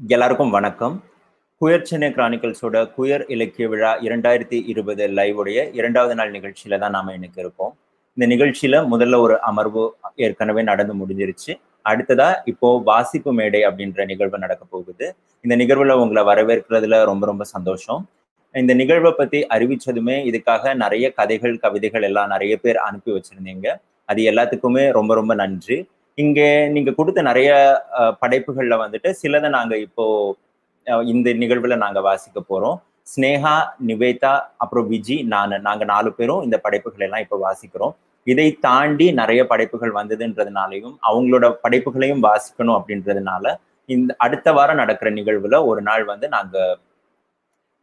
[0.00, 1.04] எல்லாருக்கும் வணக்கம்.
[1.60, 7.40] Queer Chennai கிரானிக்கல்ஸோட queer இலக்கிய விழா இரண்டாயிரத்தி இருபது லைவுடைய இரண்டாவது நாள் நிகழ்ச்சியில தான் நாம இன்னைக்கு
[7.40, 7.76] இருக்கோம்.
[8.14, 11.54] இந்த நிகழ்ச்சியில முதல்ல ஒரு அமர்வு ஏற்கனவே நடந்து முடிஞ்சிருச்சு.
[11.84, 15.16] அடுத்ததா இப்போ வாசிப்பு மேடை அப்படின்ற நிகழ்வு நடக்க போகுது.
[15.40, 18.08] இந்த நிகழ்வுல உங்களை வரவேற்கிறதுல ரொம்ப ரொம்ப சந்தோஷம்.
[18.60, 23.66] இந்த நிகழ்வை பத்தி அறிவிச்சதுமே இதுக்காக நிறைய கதைகள் கவிதைகள் எல்லாம் நிறைய பேர் அனுப்பி வச்சிருந்தீங்க.
[24.10, 25.76] அது எல்லாத்துக்குமே ரொம்ப ரொம்ப நன்றி.
[26.18, 26.40] இங்க
[26.74, 27.50] நீங்க கொடுத்த நிறைய
[28.22, 30.04] படைப்புகள்ல வந்துட்டு சிலதை நாங்க இப்போ
[31.12, 32.76] இந்த நிகழ்வுல நாங்க வாசிக்க போறோம்.
[33.12, 33.54] ஸ்னேகா
[33.88, 34.32] நிவேதா
[34.62, 35.54] அப்புறம் விஜி நான்.
[35.68, 37.94] நாங்க நாலு பேரும் இந்த படைப்புகள் எல்லாம் இப்போ வாசிக்கிறோம்.
[38.26, 43.54] இதை தாண்டி நிறைய படைப்புகள் வந்ததுன்றதுனாலையும் அவங்களோட படைப்புகளையும் வாசிக்கணும் அப்படின்றதுனால
[43.88, 46.56] இந்த அடுத்த வாரம் நடக்கிற நிகழ்வுல ஒரு நாள் வந்து நாங்க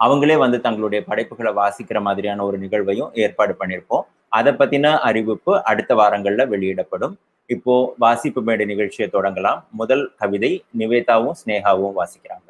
[0.05, 4.05] அவங்களே வந்து தங்களுடைய படைப்புகளை வாசிக்கிற மாதிரியான ஒரு நிகழ்வையும் ஏற்பாடு பண்ணியிருப்போம்.
[4.37, 7.15] அதை பத்தின அறிவிப்பு அடுத்த வாரங்கள்ல வெளியிடப்படும்.
[7.49, 9.61] இப்போ வாசிப்பு மேடை நிகழ்ச்சியை தொடங்கலாம்.
[9.81, 12.49] முதல் கவிதை நிவேதாவும் ஸ்னேகாவும் வாசிக்கிறாங்க.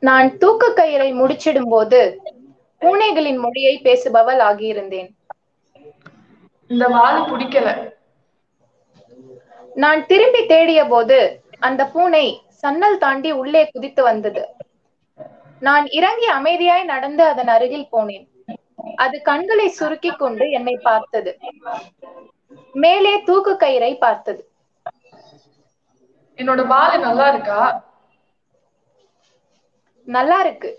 [0.00, 2.00] நான் தூக்க கயிறை முடிச்சிடும் போது
[2.82, 5.08] பூனைகளின் மொழியை பேசுபவள் ஆகியிருந்தேன்.
[6.66, 7.92] இந்த வாழை பிடிக்கல.
[9.74, 14.54] நான் திரும்பி தேடிய போது அந்த பூனை சன்னல் தாண்டி உள்ளே குதித்து வந்தது.
[15.60, 18.26] நான் இறங்கி அமைதியாய் நடந்து அதன் அருகில் போனேன்.
[18.94, 21.38] அது கண்களை சுருக்கி கொண்டு என்னை பார்த்தது.
[22.72, 24.50] மேலே தூக்கு கயிறை பார்த்தது.
[26.38, 27.82] என்னோட வாழை நல்லா இருக்கா?
[30.04, 30.70] நல்லா இருக்கு.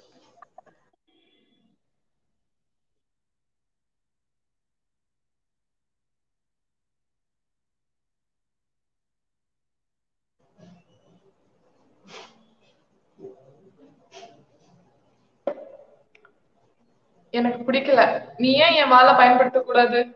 [17.29, 18.23] எனக்கு பிடிக்கல.
[18.38, 20.07] நீ ஏன் என் வாழை பயன்படுத்த கூடாது?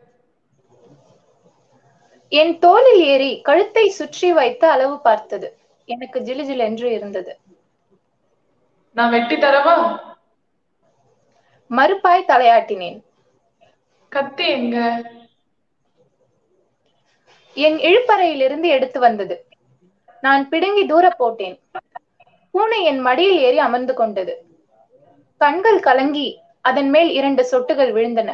[2.28, 5.58] என் தோளில் ஏறி கழுத்தை சுற்றி வைத்து அளவு பார்த்தது.
[5.84, 7.38] எனக்கு ஜிலுஜில் என்று இருந்தது.
[8.92, 9.98] நான் வெட்டி தரவா?
[11.70, 13.02] மறுப்பாய் தலையாட்டினேன்.
[14.08, 15.02] கத்தி எங்க?
[17.54, 19.46] என் இழுப்பறையிலிருந்து எடுத்து வந்தது.
[20.20, 21.60] நான் பிடுங்கி தூர போட்டேன்.
[22.50, 24.46] பூனை என் மடியில் ஏறி அமர்ந்து கொண்டது.
[25.36, 28.30] கண்கள் கலங்கி அதன் மேல் இரண்டு சொட்டுகள் விழுந்தன.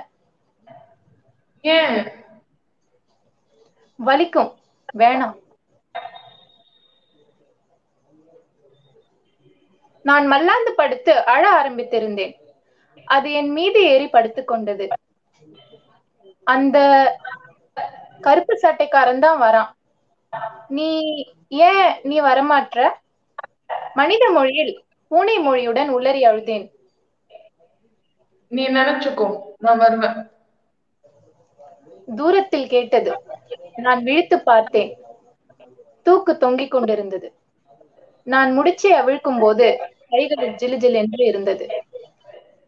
[1.65, 1.99] ஏன்?
[3.99, 4.53] வலிக்கும்.
[4.99, 5.37] வேணாம்.
[10.05, 12.35] நான் மல்லாந்து படுத்து அழ ஆரம்பித்திருந்தேன்.
[13.05, 14.89] அது என் மீது ஏறி படுத்துக் கொண்டது.
[16.47, 16.79] அந்த
[18.21, 19.71] கருப்பு சட்டைக்காரன் தான் வரான்.
[20.69, 20.89] நீ
[21.49, 22.79] ஏன் நீ வரமாற்ற
[23.95, 24.73] மனித மொழியில்
[25.11, 26.67] பூனை மொழியுடன் உளறி அழுதேன்.
[28.51, 30.31] நீ நினைச்சுக்கோ நான் வருவேன்.
[32.17, 33.23] தூரத்தில் கேட்டது.
[33.77, 34.99] நான் விழித்து பார்த்தேன்.
[36.03, 37.33] தூக்கு தொங்கிக் கொண்டிருந்தது.
[38.23, 41.69] நான் முடிச்சை அவிழ்க்கும் போது கைகளில் ஜிலு ஜில் என்று இருந்தது.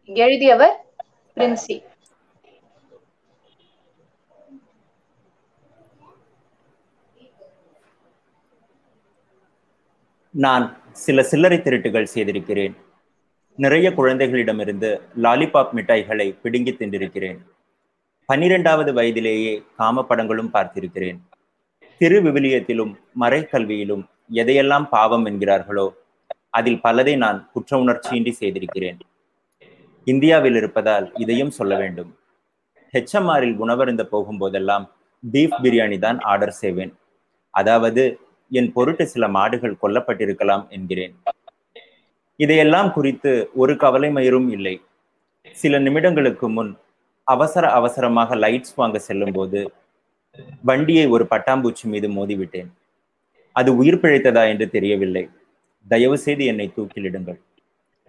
[0.05, 0.85] எழுதியவர்
[1.35, 1.83] பிரின்சி.
[10.29, 12.75] நான் சில சில்லறை திருட்டுகள் செய்திருக்கிறேன்.
[13.57, 17.39] நிறைய குழந்தைகளிடமிருந்து லாலிபாப் மிட்டாய்களை பிடுங்கி தின்றிருக்கிறேன்.
[18.25, 21.19] பனிரெண்டாவது வயதிலேயே காம படங்களும் பார்த்திருக்கிறேன்.
[21.97, 25.87] திரு விவிலியத்திலும் மறைக்கல்வியிலும் எதையெல்லாம் பாவம் என்கிறார்களோ
[26.49, 28.97] அதில் பலதை நான் குற்ற உணர்ச்சியின்றி செய்திருக்கிறேன்.
[30.03, 32.17] இந்தியாவில் இருப்பதால் இதையும் சொல்ல வேண்டும்.
[32.93, 34.87] ஹெச்எம்ஆரில் உணவருந்த போகும்போதெல்லாம்
[35.31, 36.93] பீஃப் பிரியாணி தான் ஆர்டர் செய்வேன்.
[37.49, 38.19] அதாவது
[38.49, 41.15] என் பொருட்டு சில மாடுகள் கொல்லப்பட்டிருக்கலாம் என்கிறேன்.
[42.43, 43.31] இதையெல்லாம் குறித்து
[43.61, 44.75] ஒரு கவலை மயிரும் இல்லை.
[45.61, 46.71] சில நிமிடங்களுக்கு முன்
[47.27, 49.59] அவசர அவசரமாக லைட்ஸ் வாங்க செல்லும் போது
[50.69, 52.69] வண்டியை ஒரு பட்டாம்பூச்சி மீது மோதிவிட்டேன்.
[53.55, 55.23] அது உயிர் பிழைத்ததா என்று தெரியவில்லை.
[55.87, 57.39] தயவு செய்து என்னை தூக்கிலிடுங்கள்.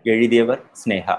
[0.04, 1.16] எழுதியவர் ஸ்னேகா.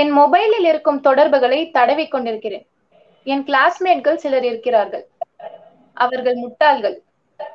[0.00, 2.66] என் மொபைலில் இருக்கும் தொடர்புகளை தடவி கொண்டிருக்கிறேன்.
[3.24, 5.04] என் கிளாஸ்மேட்கள் சிலர் இருக்கிறார்கள்.
[5.96, 6.96] அவர்கள் முட்டாள்கள்.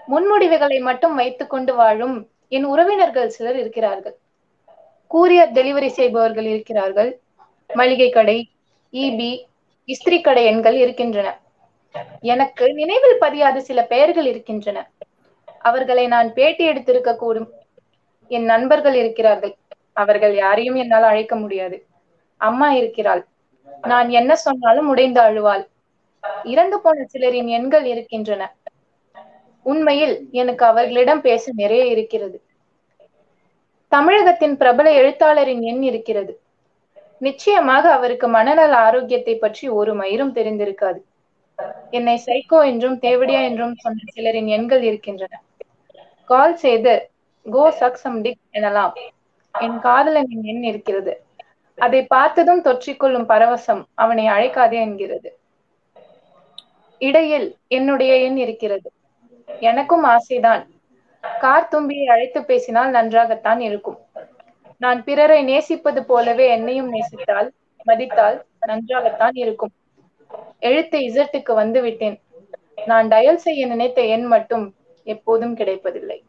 [0.07, 4.15] முன்முடிவுகளை மட்டும் வைத்துக் கொண்டு வாழும் என் உறவினர்கள் சிலர் இருக்கிறார்கள்.
[5.11, 7.19] கூரியர் டெலிவரி செய்பவர்கள் இருக்கிறார்கள்.
[7.73, 8.37] மளிகை கடை
[8.93, 9.31] இபி
[9.87, 11.39] இஸ்திரி கடை எண்கள் இருக்கின்றன.
[12.21, 14.91] எனக்கு நினைவில் பதியாத சில பெயர்கள் இருக்கின்றன.
[15.59, 17.49] அவர்களை நான் பேட்டி எடுத்திருக்க கூடும்.
[18.27, 19.55] என் நண்பர்கள் இருக்கிறார்கள்.
[19.93, 21.77] அவர்கள் யாரையும் என்னால் அழைக்க முடியாது.
[22.41, 23.23] அம்மா இருக்கிறாள்.
[23.83, 25.63] நான் என்ன சொன்னாலும் உடைந்து அழுவாள்.
[26.43, 28.43] இறந்து போன சிலரின் எண்கள் இருக்கின்றன.
[29.65, 32.37] உண்மையில் எனக்கு அவர்களிடம் பேச நிறைய இருக்கிறது.
[33.91, 36.33] தமிழகத்தின் பிரபல எழுத்தாளரின் எண் இருக்கிறது.
[37.21, 40.99] நிச்சயமாக அவருக்கு மனநல ஆரோக்கியத்தை பற்றி ஒரு மயிரும் தெரிந்திருக்காது.
[41.89, 45.33] என்னை சைக்கோ என்றும் தேவடியா என்றும் சொன்ன சிலரின் எண்கள் இருக்கின்றன.
[46.29, 46.93] கால் செய்து
[47.45, 48.93] கோ சக் சம் டிக் எனலாம்.
[49.55, 51.13] என் காதலனின் எண் இருக்கிறது.
[51.77, 55.39] அதை பார்த்ததும் தொற்றிக்கொள்ளும் பரவசம் அவனை அழைக்காதே என்கிறது.
[57.01, 58.91] இடையில் என்னுடைய எண் இருக்கிறது.
[59.59, 60.63] எனக்கும் ஆசைதான்.
[61.39, 63.97] கார் தும்பியை அழைத்து பேசினால் நன்றாகத்தான் இருக்கும்.
[64.77, 67.49] நான் பிறரை நேசிப்பது போலவே என்னையும் நேசித்தால்
[67.83, 69.73] மதித்தால் நன்றாகத்தான் இருக்கும்.
[70.59, 72.21] எழுத்து இசட்டுக்கு வந்து விட்டேன்
[72.85, 76.23] நான் டயல் செய்ய நினைத்த எண் மட்டும் எப்போதும் கிடைப்பதில்லை.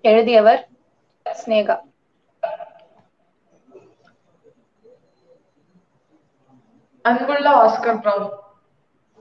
[0.00, 0.68] எழுதியவர்
[1.26, 1.80] ஸ்னேகா.
[7.06, 8.32] அன்புள்ள ஆஸ்கர் பிரவுன்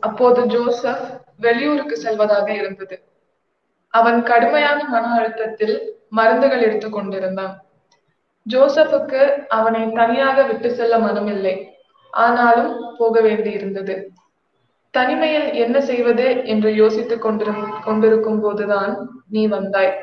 [0.04, 1.06] அப்போது ஜோசப்
[1.38, 2.96] வெளியூருக்கு செல்வதாக இருந்தது.
[3.94, 5.76] அவன் கடுமையான மன அழுத்தத்தில்
[6.10, 7.54] மருந்துகள் எடுத்துக் கொண்டிருந்தான்.
[8.46, 11.56] ஜோசப்புக்கு அவனை தனியாக விட்டு செல்ல மனமில்லை.
[12.14, 13.96] ஆனாலும் போக வேண்டி இருந்தது.
[14.94, 17.54] தனிமையில் என்ன செய்வது என்று யோசித்துக் கொண்டிரு
[17.84, 18.92] கொண்டிருக்கும் போதுதான்
[19.30, 19.94] நீ வந்தாய்.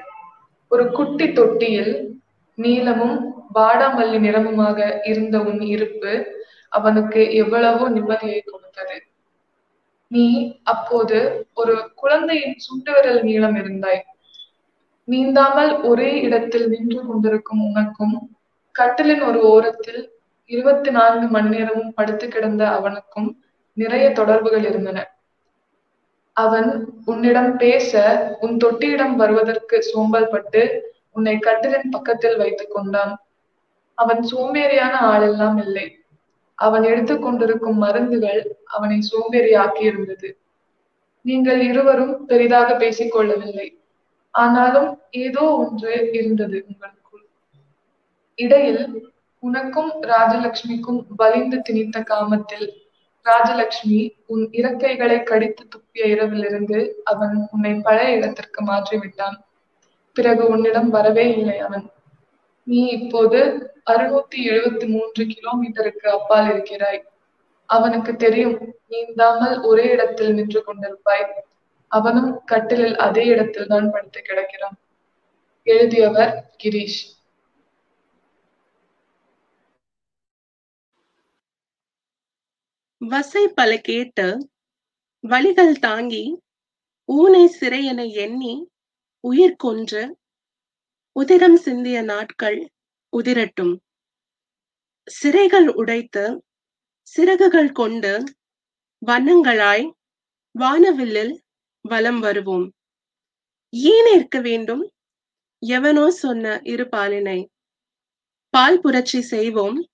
[0.71, 1.93] ஒரு குட்டி தொட்டியில்
[2.59, 3.17] நீளமும்
[3.55, 6.13] வாடாமல்லி நிறமுமாக இருந்த உன் இருப்பு
[6.73, 8.97] அவனுக்கு எவ்வளவோ நிம்மதியை கொடுத்தது.
[10.11, 10.25] நீ
[10.73, 11.19] அப்போது
[11.55, 14.03] ஒரு குழந்தையின் சுண்டுவிரல் நீளம் இருந்தாய்.
[15.09, 18.17] நீந்தாமல் ஒரே இடத்தில் நின்று கொண்டிருக்கும் உனக்கும்
[18.75, 20.03] கட்டிலின் ஒரு ஓரத்தில்
[20.51, 23.31] இருபத்தி நான்கு மணி நேரமும் படுத்து கிடந்த அவனுக்கும்
[23.77, 24.99] நிறைய தொடர்புகள் இருந்தன.
[26.37, 26.71] அவன்
[27.05, 28.03] உன்னிடம் பேச
[28.41, 30.63] உன் தொட்டியிடம் வருவதற்கு சோம்பல் பட்டு
[31.11, 33.13] உன்னை கட்டிலின் பக்கத்தில் வைத்துக் கொண்டான்.
[33.99, 35.87] அவன் சோம்பேறியான ஆளெல்லாம் இல்லை.
[36.67, 40.29] அவன் எடுத்துக்கொண்டிருக்கும் மருந்துகள் அவனை சோம்பேறியாக்கி இருந்தது
[41.25, 43.69] நீங்கள் இருவரும் பெரிதாக பேசிக் கொள்ளவில்லை
[44.35, 47.25] ஆனாலும் ஏதோ ஒன்று இருந்தது உங்களுக்குள்.
[48.39, 48.85] இடையில்
[49.43, 52.67] உனக்கும் ராஜலட்சுமிக்கும் வலிந்து திணித்த காமத்தில்
[53.27, 59.37] ராஜலட்சுமி உன் இறக்கைகளை கடித்து துப்பிய இரவிலிருந்து அவன் உன்னை பழைய இடத்திற்கு மாற்றி விட்டான்
[60.17, 61.87] பிறகு உன்னிடம் வரவே இல்லை அவன்.
[62.67, 63.41] நீ இப்போது
[63.87, 67.01] அறுநூத்தி எழுபத்தி மூன்று கிலோமீட்டருக்கு அப்பால் இருக்கிறாய்.
[67.69, 68.57] அவனுக்கு தெரியும்
[68.91, 71.27] நீந்தாமல் ஒரே இடத்தில் நின்று கொண்டிருப்பாய்
[71.91, 74.77] அவனும் கட்டிலில் அதே இடத்தில் தான் படுத்து கிடக்கிறான்.
[75.67, 76.33] எழுதியவர்
[76.63, 77.01] கிரீஷ்.
[83.01, 84.27] வசை பல கேட்டு
[85.25, 86.25] வழிகள் தாங்கி
[87.09, 88.53] ஊனை சிறையென எண்ணி
[89.25, 90.03] உயிர் கொன்று
[91.17, 92.59] உதிரம் சிந்திய நாட்கள்
[93.17, 93.79] உதிரட்டும்.
[95.23, 96.45] சிறைகள் உடைத்து
[97.01, 98.25] சிறகுகள் கொண்டு
[99.07, 99.93] வண்ணங்களாய்
[100.59, 101.39] வானவில்லில்
[101.81, 102.73] வலம் வருவோம்.
[103.71, 104.93] ஏன் இருக்க வேண்டும்?
[105.59, 107.47] எவனோ சொன்ன இரு பாலினை.
[108.51, 109.89] பால் புரட்சி செய்வோம்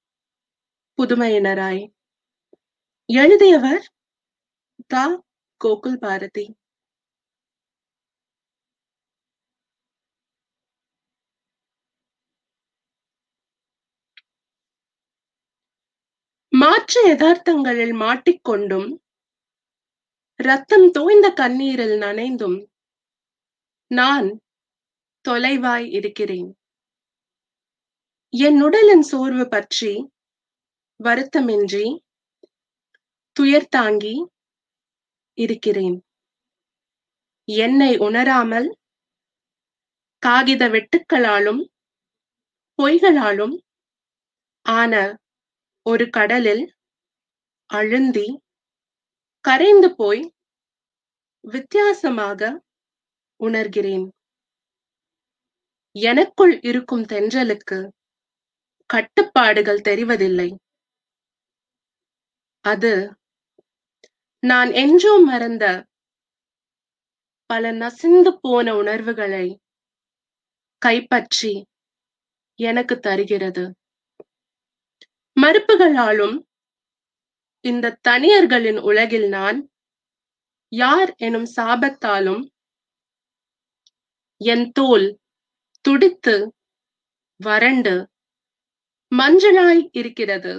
[0.99, 1.93] புதுமையினராய்.
[3.07, 3.93] எழுதியவர்
[4.87, 5.23] தா.
[5.65, 6.58] கோகுல் பாரதி.
[16.61, 18.87] மாற்று யதார்த்தங்களில் மாட்டிக்கொண்டும்
[20.41, 22.59] ரத்தம் தோய்ந்த கண்ணீரில் நனைந்தும்
[23.91, 24.29] நான்
[25.25, 26.49] தொலைவாய் இருக்கிறேன்.
[28.35, 29.93] என் உடலின் சோர்வு பற்றி
[31.01, 31.87] வருத்தமின்றி
[33.37, 34.17] துயர் தாங்கி
[35.39, 35.99] இருக்கிறேன்.
[37.49, 38.69] என்னை உணராமல்
[40.23, 41.63] காகித வெட்டுக்களாலும்
[42.79, 43.57] பொய்களாலும்
[44.67, 44.95] ஆன
[45.89, 46.65] ஒரு கடலில்
[47.71, 48.27] அழுந்தி
[49.45, 50.23] கரைந்து போய்
[51.45, 52.41] வித்தியாசமாக
[53.41, 54.07] உணர்கிறேன்.
[55.97, 57.79] எனக்குள் இருக்கும் தென்றலுக்கு
[58.91, 60.49] கட்டுப்பாடுகள் தெரிவதில்லை.
[62.65, 62.93] அது
[64.43, 65.65] நான் என்றோ மறந்த
[67.51, 69.47] பல நசிந்து போன உணர்வுகளை
[70.83, 71.53] கைப்பற்றி
[72.59, 73.65] எனக்கு தருகிறது.
[75.39, 76.37] மறுப்புகளாலும்
[77.65, 79.59] இந்த தனியர்களின் உலகில் நான்
[80.73, 82.43] யார் எனும் சாபத்தாலும்
[84.41, 85.07] என் தோல்
[85.85, 86.37] துடித்து
[87.41, 87.95] வறண்டு
[89.13, 90.55] மஞ்சளாய் இருக்கிறது.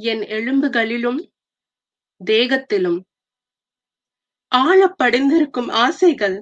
[0.00, 1.20] என் எலும்புகளிலும்
[2.20, 2.98] தேகத்திலும்
[4.52, 6.36] ஆழப்படிந்திருக்கும் ஆசைகள்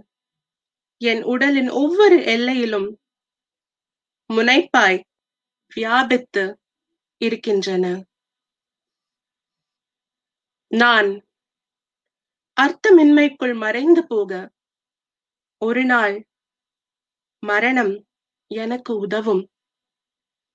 [1.00, 2.88] என் உடலின் ஒவ்வொரு எல்லையிலும்
[4.30, 5.00] முனைப்பாய்
[5.74, 6.44] வியாபித்து
[7.20, 7.84] இருக்கின்றன.
[10.70, 11.10] நான்
[12.56, 14.32] அர்த்தமின்மைக்குள் மறைந்து போக
[15.62, 16.16] ஒரு நாள்
[17.42, 17.94] மரணம்
[18.50, 19.42] எனக்கு உதவும்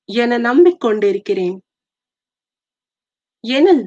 [0.09, 1.57] என நம்பிக்கொண்டிருக்கிறேன்.
[3.43, 3.83] எனில்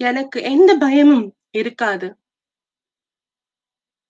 [0.00, 2.08] எனக்கு எந்த பயமும் இருக்காது.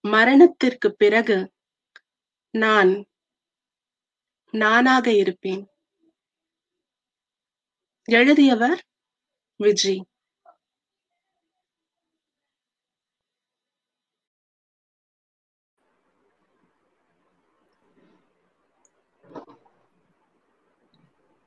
[0.04, 1.36] மரணத்திற்கு பிறகு
[2.54, 2.92] நான்
[4.54, 5.66] நானாக இருப்பேன்.
[8.04, 8.84] எழுதியவர்
[9.58, 10.00] விஜி.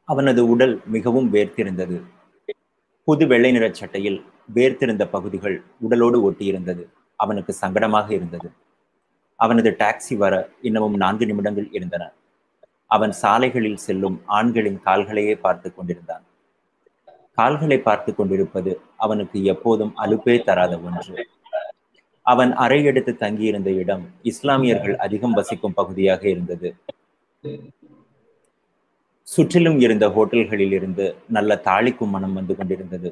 [0.06, 2.04] அவனது உடல் மிகவும் வேர்த்திருந்தது.
[3.06, 6.84] புது வெள்ளை நிற சட்டையில் வேர்த்திருந்த பகுதிகள் உடலோடு ஒட்டியிருந்தது.
[7.16, 8.52] அவனுக்கு சங்கடமாக இருந்தது.
[9.36, 12.14] அவனது டாக்ஸி வர இன்னமும் நான்கு நிமிடங்கள் இருந்தன.
[12.92, 16.24] அவன் சாலைகளில் செல்லும் ஆண்களின் கால்களையே பார்த்து கொண்டிருந்தான்.
[17.34, 21.16] கால்களை பார்த்து கொண்டிருப்பது அவனுக்கு எப்போதும் அலுப்பே தராத ஒன்று.
[22.26, 26.70] அவன் அறை எடுத்து தங்கியிருந்த இடம் இஸ்லாமியர்கள் அதிகம் வசிக்கும் பகுதியாக இருந்தது.
[29.28, 33.10] சுற்றிலும் இருந்த ஹோட்டல்களில் இருந்து நல்ல தாளிக்கும் மனம் வந்து கொண்டிருந்தது.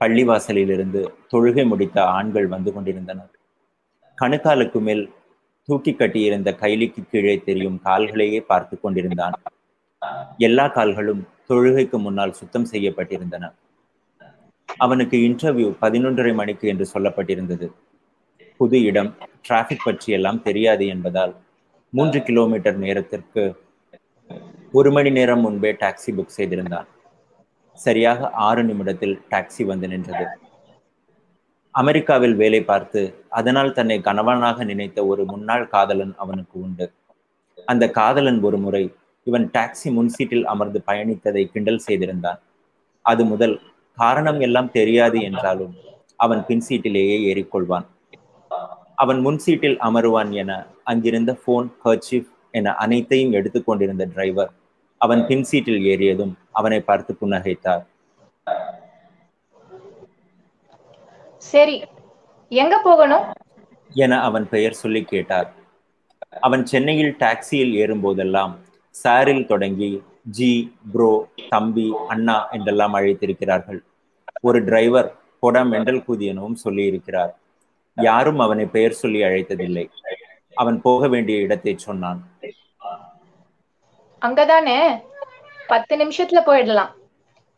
[0.00, 1.00] பள்ளிவாசலில் இருந்து
[1.32, 3.32] தொழுகை முடித்த ஆண்கள் வந்து கொண்டிருந்தனர்.
[4.18, 5.04] கணுக்காலுக்கு மேல்
[5.68, 9.36] தூக்கி கட்டியிருந்த கைலிக்கு கீழே தெரியும் கால்களையே பார்த்து கொண்டிருந்தான்.
[10.38, 13.50] எல்லா கால்களும் தொழுகைக்கு முன்னால் சுத்தம் செய்யப்பட்டிருந்தன.
[14.84, 17.68] அவனுக்கு இன்டர்வியூ பதினொன்றரை மணிக்கு என்று சொல்லப்பட்டிருந்தது.
[18.56, 19.10] புது இடம்
[19.46, 21.34] டிராபிக் பற்றி எல்லாம் தெரியாது என்பதால்
[21.92, 23.42] மூன்று கிலோமீட்டர் நேரத்திற்கு
[24.72, 26.88] ஒரு மணி நேரம் முன்பே டாக்ஸி புக் செய்திருந்தான்.
[27.78, 30.26] சரியாக ஆறு நிமிடத்தில் டாக்ஸி வந்து நின்றது.
[31.80, 33.00] அமெரிக்காவில் வேலை பார்த்து
[33.38, 36.86] அதனால் தன்னை கணவனாக நினைத்த ஒரு முன்னாள் காதலன் அவனுக்கு உண்டு.
[37.72, 38.84] அந்த காதலன் ஒரு முறை
[39.26, 42.40] இவன் டாக்ஸி முன் சீட்டில் அமர்ந்து பயணித்ததை கிண்டல் செய்திருந்தான்.
[43.04, 43.54] அது முதல்
[43.98, 45.74] காரணம் எல்லாம் தெரியாது என்றாலும்
[46.24, 47.86] அவன் பின் சீட்டிலேயே ஏறிக்கொள்வான்.
[48.94, 50.52] அவன் முன் சீட்டில் அமருவான் என
[50.92, 54.52] அங்கிருந்த போன் கர்ச்சிப் என அனைத்தையும் எடுத்துக்கொண்டிருந்த டிரைவர்
[55.00, 57.84] அவன் பின் சீட்டில் ஏறியதும் அவனை பார்த்து புன்னகைத்தார்.
[61.50, 61.76] சரி
[62.52, 63.24] எங்க போகணும்?
[63.94, 65.48] என அவன் பெயர் சொல்லி கேட்டார்.
[66.40, 68.54] அவன் சென்னையில் டாக்ஸியில் ஏறும்போதெல்லாம்
[68.94, 69.90] சாரில் தொடங்கி
[70.36, 70.50] ஜி
[70.92, 71.10] ப்ரோ
[71.48, 73.80] தம்பி அண்ணா என்றெல்லாம் அழைத்திருக்கிறார்கள்.
[74.40, 75.08] ஒரு டிரைவர்
[75.42, 77.32] பொடா மெண்டல் கூதி எனவும் சொல்லியிருக்கிறார்.
[77.96, 79.84] யாரும் அவனை பெயர் சொல்லி அழைத்ததில்லை.
[80.54, 82.20] அவன் போக வேண்டிய இடத்தை சொன்னான்.
[84.22, 84.78] அங்கதானே?
[85.66, 86.92] பத்து நிமிஷத்துல போயிடலாம்.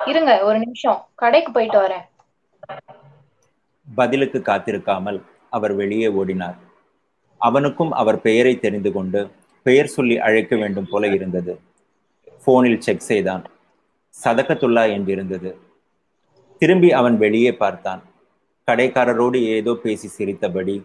[0.00, 1.00] இருங்க ஒரு நிமிஷம்.
[1.14, 2.06] கடைக்கு போயிட்டு வரேன்.
[3.88, 5.18] பதிலுக்கு காத்திருக்காமல்
[5.50, 6.56] அவர் வெளியே ஓடினார்.
[7.40, 9.20] அவனுக்கும் அவர் பெயரை தெரிந்து கொண்டு
[9.66, 11.52] பெயர் சொல்லி அழைக்க வேண்டும் போல இருந்தது.
[12.44, 13.44] போனில் செக் செய்தான்.
[14.14, 15.50] சதக்கத்துல்லா என்றிருந்தது.
[16.62, 18.02] திரும்பி அவன் வெளியே பார்த்தான்.
[18.68, 20.76] கடைக்காரரோடு ஏதோ பேசி சிரித்தபடி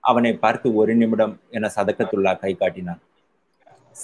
[0.00, 3.00] அவனை பார்த்து ஒரு நிமிடம் என சதக்கத்துல்லா கை காட்டினான்.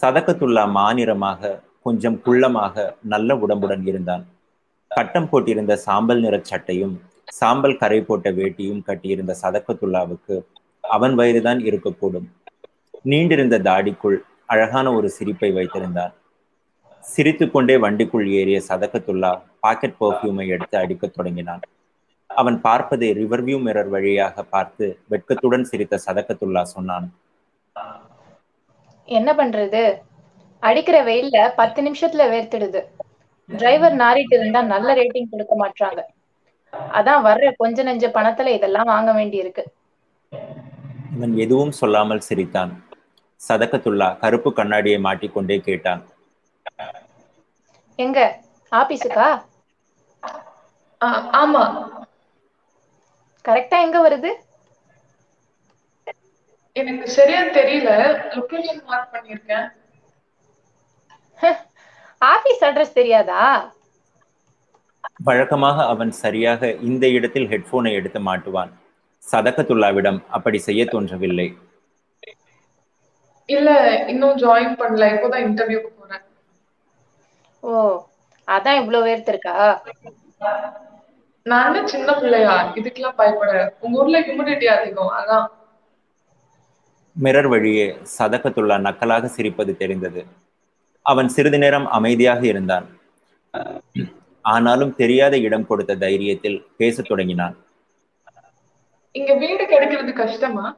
[0.00, 4.24] சதக்கத்துல்லா மாநிறமாக கொஞ்சம் குள்ளமாக நல்ல உடம்புடன் இருந்தான்.
[4.90, 6.94] கட்டம் போட்டிருந்த சாம்பல் நிற சட்டையும்
[7.28, 10.36] சாம்பல் கரை போட்ட வேட்டியும் கட்டியிருந்த சதக்கத்துல்லாவுக்கு
[10.80, 12.28] அவன் வயதுதான் இருக்கக்கூடும்.
[13.04, 16.14] நீண்டிருந்த தாடிக்குள் அழகான ஒரு சிரிப்பை வைத்திருந்தான்
[17.04, 19.30] சிரித்துக்கொண்டே வண்டிக்குள் ஏறிய சதக்கத்துல்லா
[19.60, 21.62] பாக்கெட் பர்ஃப்யூமை எடுத்து அடிக்கத் தொடங்கினான்.
[22.26, 27.06] அவன் பார்ப்பதை ரிவர்வியூ மிரர் வழியாக பார்த்து வெட்கத்துடன் சிரித்த சதக்கத்துல்லா சொன்னான்.
[29.08, 29.82] என்ன பண்றது?
[30.62, 32.80] அடிக்கிற வெயில்ல பத்து நிமிஷத்துல வேர்த்திடுது.
[33.48, 36.00] டிரைவர் நாரிட்டு இருந்தா நல்ல ரேட்டிங் கொடுக்க மாட்டாங்க
[36.98, 39.64] அதான் வர்ற கொஞ்ச நெஞ்ச பணத்துல இதெல்லாம் வாங்க வேண்டி இருக்கு
[41.14, 42.72] அவன் எதுவும் சொல்லாமல் சிரித்தான்.
[43.40, 46.02] சதக்கத்துல்லா கருப்பு கண்ணாடியை மாட்டிக்கொண்டே கேட்டான்.
[47.98, 48.18] எங்க?
[48.72, 49.28] ஆபீஸுக்கா?
[51.40, 51.64] ஆமா.
[53.44, 54.30] கரெக்டா எங்க வருது?
[56.76, 57.90] எனக்கு சரியா தெரியல.
[58.34, 59.68] லொகேஷன் மார்க் பண்ணிருக்கேன்
[62.22, 63.42] ஆபீஸ் அட்ரஸ் தெரியாதா?
[65.20, 68.70] வழக்கமாக அவன் சரியாக இந்த இடத்தில் ஹெட்போனை எடுத்து மாட்டுவான்.
[69.22, 71.48] சதக்கத்துல்லாவிடம் அப்படி செய்ய தோன்றவில்லை.
[73.48, 73.68] இல்ல
[74.12, 75.04] இன்னும் ஜாயின் பண்ணல.
[75.14, 76.24] இப்போதான் இன்டர்வியூக்கு போறேன்.
[77.62, 77.70] ஓ
[78.48, 79.54] அதான் இவ்வளவு வேர்த்திருக்கா
[81.46, 82.54] நான் என்ன சின்ன பிள்ளையா?
[82.78, 85.12] இதுக்கெல்லாம் பயப்பட உங்க ஊர்ல ஹியூமிடிட்டி அதிகம்.
[85.20, 85.46] அதான்.
[87.16, 87.86] மிரர் வழியே
[88.18, 90.22] சதக்கத்துல்லா நக்கலாக சிரிப்பது தெரிந்தது.
[91.06, 92.86] அவன் சிறிது நேரம் அமைதியாக இருந்தான்.
[94.40, 97.56] ஆனாலும் தெரியாத இடம் கொடுத்த தைரியத்தில் பேசத் தொடங்கினான்.
[99.12, 100.76] இங்க வீடு கிடைக்கிறது கஷ்டமா?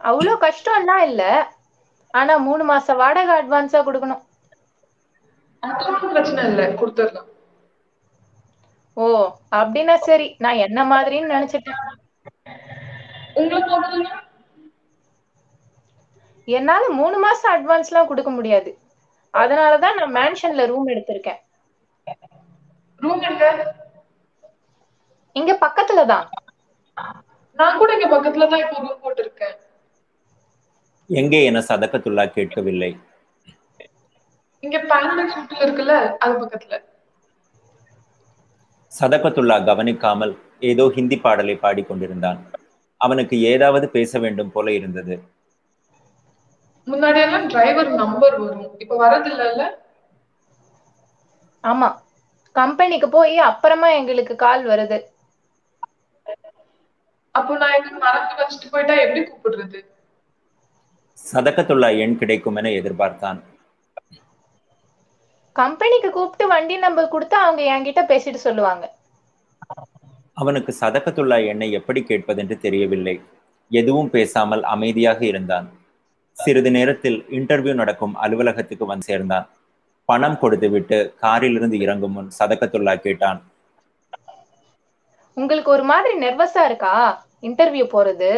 [0.00, 1.52] அவ்வளோ கஷ்டம்லாம் இல்ல.
[2.10, 4.22] ஆனா மூணு மாச வாடகை அட்வான்ஸா கொடுக்கணும்.
[6.00, 7.28] பிரச்சனை இல்ல கொடுத்துடலாம்.
[8.92, 10.34] ஓ அப்படின்னா சரி.
[10.38, 11.82] நான் என்ன மாதிரின்னு நினைச்சிட்டேன்.
[16.44, 18.78] என்னால மூணு மாசம் அட்வான்ஸ்லாம் கொடுக்க முடியாது.
[19.32, 21.40] அதனாலதான் நான் மேன்ஷன்ல ரூம் எடுத்திருக்கேன்.
[23.02, 23.44] ரூம் எங்க?
[25.36, 26.26] இங்க பக்கத்துல தான்
[27.58, 29.56] நான் கூட இங்க பக்கத்துல தான் இப்போ ரூம் போட்டிருக்கேன்.
[31.10, 32.90] எங்கே என சதக்கத்துல்லா கேட்கவில்லை.
[34.62, 36.76] இங்க பேரடைஸ் ஹோட்டல் இருக்குல்ல அது பக்கத்துல.
[38.92, 40.32] சதகத்துல்லா கவனிக்காமல்
[40.70, 42.40] ஏதோ ஹிந்தி பாடலை பாடிக்கொண்டிருந்தான்.
[43.00, 45.14] அவனுக்கு ஏதாவது பேச வேண்டும் போல இருந்தது.
[46.86, 48.70] முன்னாடி எல்லாம் டிரைவர் நம்பர் வரும்.
[48.82, 49.64] இப்ப வரது இல்லல்ல
[51.64, 51.88] ஆமா.
[52.60, 54.98] கம்பெனிக்கு போய் அப்புறமா எங்களுக்கு கால் வருது.
[57.34, 59.80] அப்போ நான் மறந்து வச்சுட்டு போயிட்டா எப்படி கூப்பிடுறது?
[61.18, 63.38] சதகத்துல்லா எண் கிடைக்கும் என எதிர்பார்த்தான்.
[65.56, 68.84] கம்பெனிக்கு கூப்பிட்டு வண்டி நம்பர் கொடுத்தா அவங்க என்கிட்ட பேசிட்டு சொல்லுவாங்க.
[70.40, 73.16] அவனுக்கு சதகத்துல்லா எண்ணை எப்படி கேட்பதென்று தெரியவில்லை.
[73.70, 75.66] எதுவும் பேசாமல் அமைதியாக இருந்தான்.
[76.36, 79.46] சிறிது நேரத்தில் இன்டர்வியூ நடக்கும் அலுவலகத்துக்கு வந்து சேர்ந்தான்.
[80.10, 83.40] பணம் கொடுத்துவிட்டு காரிலிருந்து இறங்கும் முன் சதகத்துல்லா கேட்டான்.
[85.36, 86.94] உங்களுக்கு ஒரு மாதிரி நெர்வஸா இருக்கா?
[87.48, 88.30] இன்டர்வியூ போறது?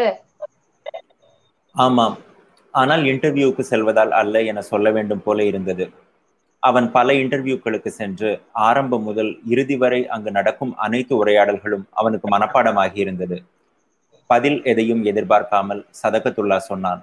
[1.75, 2.17] ஆமாம்.
[2.75, 5.85] ஆனால் இன்டர்வியூவுக்கு செல்வதால் அல்ல என சொல்ல வேண்டும் போல இருந்தது.
[6.63, 8.31] அவன் பல இன்டர்வியூக்களுக்கு சென்று
[8.67, 13.39] ஆரம்பம் முதல் இறுதி வரை அங்கு நடக்கும் அனைத்து உரையாடல்களும் அவனுக்கு மனப்பாடமாகி இருந்தது.
[14.31, 17.03] பதில் எதையும் எதிர்பார்க்காமல் சதகத்துல்லா சொன்னான்.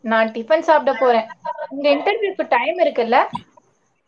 [0.00, 1.26] நான் டிஃபன் சாப்பிட போறேன்.
[1.68, 3.18] உங்க இன்டர்வியூக்கு டைம் இருக்குல்ல?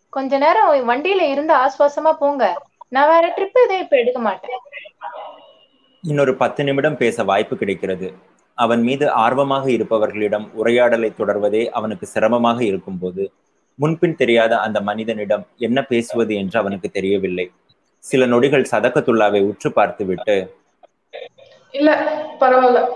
[0.09, 2.63] கொஞ்ச நேரம் வண்டியில இருந்து ஆஸ்வாசமா போங்க.
[2.89, 4.51] நான் வேற ட்ரிப் எதுவும் இப்ப எடுக்க மாட்டேன்.
[6.03, 8.15] இன்னொரு பத்து நிமிடம் பேச வாய்ப்பு கிடைக்கிறது.
[8.55, 13.33] அவன் மீது ஆர்வமாக இருப்பவர்களிடம் உரையாடலை தொடர்வதே அவனுக்கு சிரமமாக இருக்கும்போது
[13.75, 17.51] முன்பின் தெரியாத அந்த மனிதனிடம் என்ன பேசுவது என்று அவனுக்கு தெரியவில்லை.
[17.99, 20.55] சில நொடிகள் சதக்கத்துல்லாவை உற்று பார்த்துவிட்டு
[21.71, 21.91] இல்ல
[22.41, 22.89] பரவாயில்ல.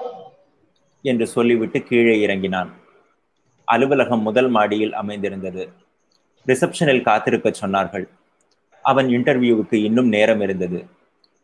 [1.02, 2.70] என்று சொல்லிவிட்டு கீழே இறங்கினான்.
[3.64, 5.72] அலுவலகம் முதல் மாடியில் அமைந்திருந்தது.
[6.46, 8.09] ரிசப்ஷனில் காத்திருக்க சொன்னார்கள்.
[8.83, 10.87] அவன் இன்டர்வியூவுக்கு இன்னும் நேரம் இருந்தது.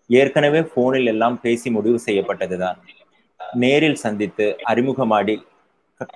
[0.09, 2.76] ஏற்கனவே போனில் எல்லாம் பேசி முடிவு செய்யப்பட்டதுதான்.
[3.52, 5.42] நேரில் சந்தித்து அறிமுகமாடி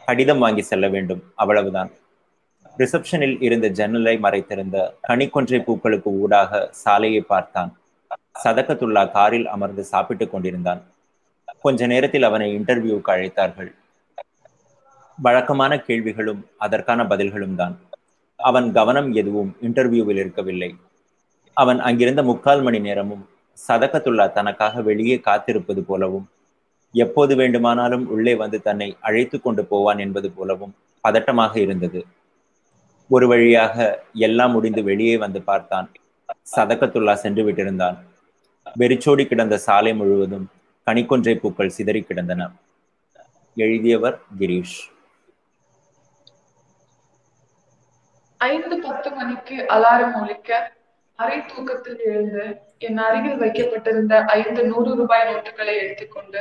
[0.05, 1.23] கடிதம் வாங்கி செல்ல வேண்டும்.
[1.35, 1.91] அவ்வளவுதான்.
[2.79, 7.79] ரிசப்ஷனில் இருந்த ஜன்னலை மறைத்திருந்த கனிக்கொன்றை பூக்களுக்கு ஊடாக சாலையை பார்த்தான்.
[8.45, 10.83] சதக்கத்துள்ளா காரில் அமர்ந்து சாப்பிட்டுக் கொண்டிருந்தான்.
[11.61, 13.75] கொஞ்ச நேரத்தில் அவனை இன்டர்வியூவுக்கு அழைத்தார்கள்.
[15.19, 17.75] வழக்கமான கேள்விகளும் அதற்கான பதில்களும் தான்.
[18.37, 20.77] அவன் கவனம் எதுவும் இன்டர்வியூவில் இருக்கவில்லை.
[21.53, 23.29] அவன் அங்கிருந்த முக்கால் மணி நேரமும்
[23.69, 26.27] சதகத்துல்லா தனக்காக வெளியே காத்திருப்பது போலவும்
[26.95, 30.75] எப்போது வேண்டுமானாலும் உள்ளே வந்து தன்னை அழைத்து கொண்டு போவான் என்பது போலவும்
[31.05, 32.07] பதட்டமாக இருந்தது.
[33.11, 35.89] ஒரு வழியாக எல்லாம் முடிந்து வெளியே வந்து பார்த்தான்.
[36.57, 37.97] சதக்கத்துள்ளா சென்று விட்டிருந்தான்.
[38.79, 40.47] வெறிச்சோடி கிடந்த சாலை முழுவதும்
[40.87, 42.51] கனிக்கொன்றை பூக்கள் சிதறி கிடந்தன.
[43.57, 44.79] எழுதியவர் கிரீஷ்.
[48.49, 50.51] ஐந்து பத்து மணிக்கு அலாரம் ஒழிக்க
[51.19, 52.45] அரை தூக்கத்தில் எழுந்து
[52.79, 56.41] என் அருகில் வைக்கப்பட்டிருந்த ஐந்து நூறு ரூபாய் நோட்டுகளை எடுத்துக்கொண்டு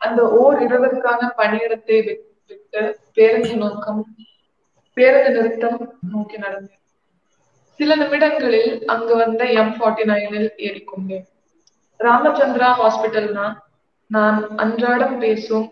[0.00, 4.02] அந்த ஓர் இரவிற்கான பணியிடத்தை விட்டு பேருந்து நோக்கம்
[4.96, 5.78] பேருந்து நிறுத்தம்
[6.12, 6.82] நோக்கி நடந்தேன்.
[7.80, 11.26] சில நிமிடங்களில் அங்கு வந்த எம் ஃபார்ட்டி நைனில் ஏறிக்கொண்டேன்.
[12.00, 13.46] ராமச்சந்திரா ஹாஸ்பிட்டல்னா
[14.10, 15.66] நான் அன்றாடம் பேசும்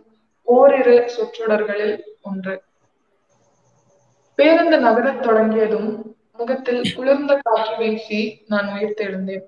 [0.48, 2.54] ஓரிரு சொற்றொடர்களில் ஒன்று.
[4.34, 9.44] பேருந்து நகரத் தொடங்கியதும் முகத்தில் குளிர்ந்த காற்று வீசி நான் உயிர்த்தெழுந்தேன்.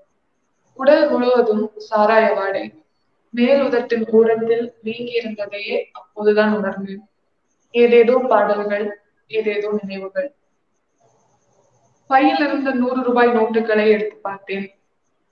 [0.73, 2.83] உடல் முழுவதும் சாராய வாடை.
[3.31, 7.09] மேல் உதட்டின் ஓரத்தில் வீங்கி இருந்ததையே அப்போதுதான் உணர்ந்தேன்.
[7.71, 10.35] ஏதேதோ பாடல்கள் ஏதேதோ நினைவுகள்.
[12.07, 14.67] பையில் இருந்த நூறு ரூபாய் நோட்டுகளை எடுத்து பார்த்தேன்.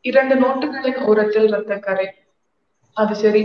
[0.01, 2.09] இரண்டு நோட்டுகளின் ஓரத்தில் கரை
[2.97, 3.43] அது சரி.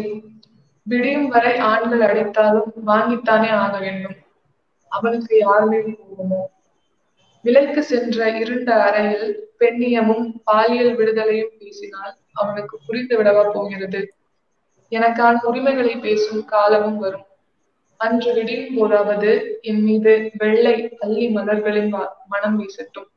[0.84, 4.18] விடியும் வரை ஆண்கள் அடித்தாலும் வாங்கித்தானே ஆக வேண்டும்.
[4.90, 6.42] அவனுக்கு யார் மீது கோபமோ
[7.42, 14.14] விலைக்கு சென்ற இருண்ட அறையில் பெண்ணியமும் பாலியல் விடுதலையும் பேசினால் அவனுக்கு புரிந்து விடவா போகிறது?
[14.90, 17.26] எனக்கான உரிமைகளை பேசும் காலமும் வரும்.
[17.98, 21.94] அன்று விடியும் போதாவது என் மீது வெள்ளை அள்ளி மலர்களின்
[22.26, 23.08] மனம் வீசட்டும்.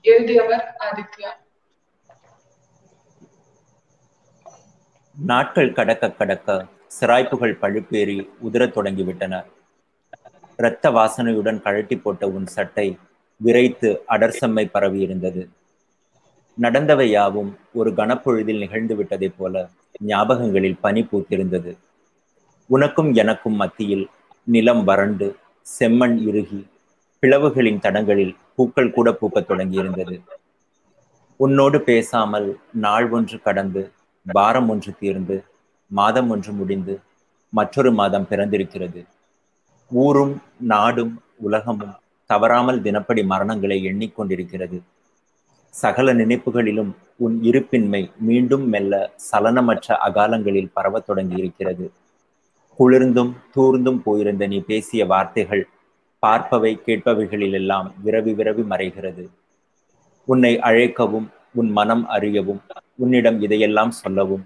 [0.00, 1.30] எழுதியவர் ஆதித்யா.
[5.16, 6.64] நாட்கள் கடக்க கடக்க
[7.00, 9.44] சிராய்ப்புகள் பழுப்பேறி உதிரத் தொடங்கிவிட்டன.
[10.56, 12.98] இரத்த வாசனையுடன் கழட்டி போட்ட உன் சட்டை
[13.36, 15.48] விரைத்து அடர்சம்மை பரவியிருந்தது
[16.58, 19.70] நடந்தவை யாவும் ஒரு கனப்பொழுதில் நிகழ்ந்து விட்டதைப் போல
[20.06, 21.76] ஞாபகங்களில் பனி பூத்திருந்தது.
[22.66, 24.08] உனக்கும் எனக்கும் மத்தியில்
[24.44, 25.36] நிலம் வறண்டு
[25.78, 26.66] செம்மண் இறுகி
[27.22, 30.20] பிளவுகளின் தடங்களில் பூக்கள் கூட பூக்கத் தொடங்கியிருந்தது.
[31.40, 33.92] உன்னோடு பேசாமல் நாள் ஒன்று கடந்து
[34.26, 35.44] வாரம் ஒன்று தீர்ந்து
[35.90, 37.00] மாதம் ஒன்று முடிந்து
[37.52, 39.04] மற்றொரு மாதம் பிறந்திருக்கிறது.
[39.90, 41.94] ஊரும் நாடும் உலகமும்
[42.26, 44.82] தவறாமல் தினப்படி மரணங்களை எண்ணிக்கொண்டிருக்கிறது.
[45.70, 51.92] சகல நினைப்புகளிலும் உன் இருப்பின்மை மீண்டும் மெல்ல சலனமற்ற அகாலங்களில் பரவத் தொடங்கி இருக்கிறது
[52.78, 55.68] குளிர்ந்தும் தூர்ந்தும் போயிருந்த நீ பேசிய வார்த்தைகள்
[56.26, 59.28] பார்ப்பவை கேட்பவைகளிலெல்லாம் விரவி விரவி மறைகிறது.
[60.24, 62.60] உன்னை அழைக்கவும் உன் மனம் அறியவும்
[62.94, 64.44] உன்னிடம் இதையெல்லாம் சொல்லவும்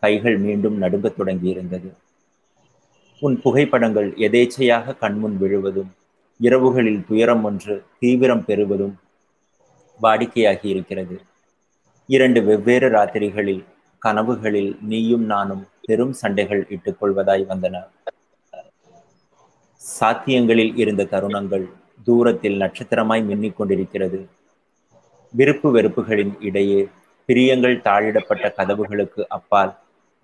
[0.00, 1.92] கைகள் மீண்டும் நடுங்கத் தொடங்கியிருந்தது.
[3.22, 5.90] உன் புகைப்படங்கள் எதேச்சையாக கண்முன் விழுவதும்
[6.40, 8.94] இரவுகளில் துயரம் ஒன்று தீவிரம் பெறுவதும்
[10.02, 11.16] வாடிக்கையாகி இருக்கிறது.
[12.08, 13.64] இரண்டு வெவ்வேறு ராத்திரிகளில்
[14.02, 17.76] கனவுகளில் நீயும் நானும் பெரும் சண்டைகள் இட்டுக்கொள்வதாய் வந்தன.
[19.82, 21.66] சாத்தியங்களில் இருந்த தருணங்கள்
[22.04, 24.28] தூரத்தில் நட்சத்திரமாய் மின்னிக் கொண்டிருக்கிறது.
[25.34, 26.88] விருப்பு வெறுப்புகளின் இடையே
[27.26, 29.72] பிரியங்கள் தாழிடப்பட்ட கதவுகளுக்கு அப்பால்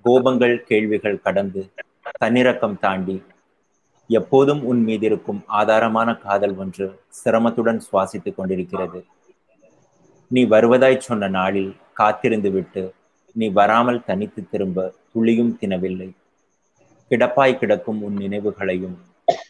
[0.05, 1.63] கோபங்கள் கேள்விகள் கடந்து
[2.21, 3.17] தன்னிறக்கம் தாண்டி
[4.11, 6.87] எப்போதும் உன் மீதிருக்கும் ஆதாரமான காதல் ஒன்று
[7.21, 9.01] சிரமத்துடன் சுவாசித்துக் கொண்டிருக்கிறது.
[10.31, 12.83] நீ வருவதாய் சொன்ன நாளில் காத்திருந்து விட்டு
[13.37, 16.11] நீ வராமல் தனித்து திரும்ப துளியும் தினவில்லை.
[17.11, 18.97] கிடப்பாய் கிடக்கும் உன் நினைவுகளையும்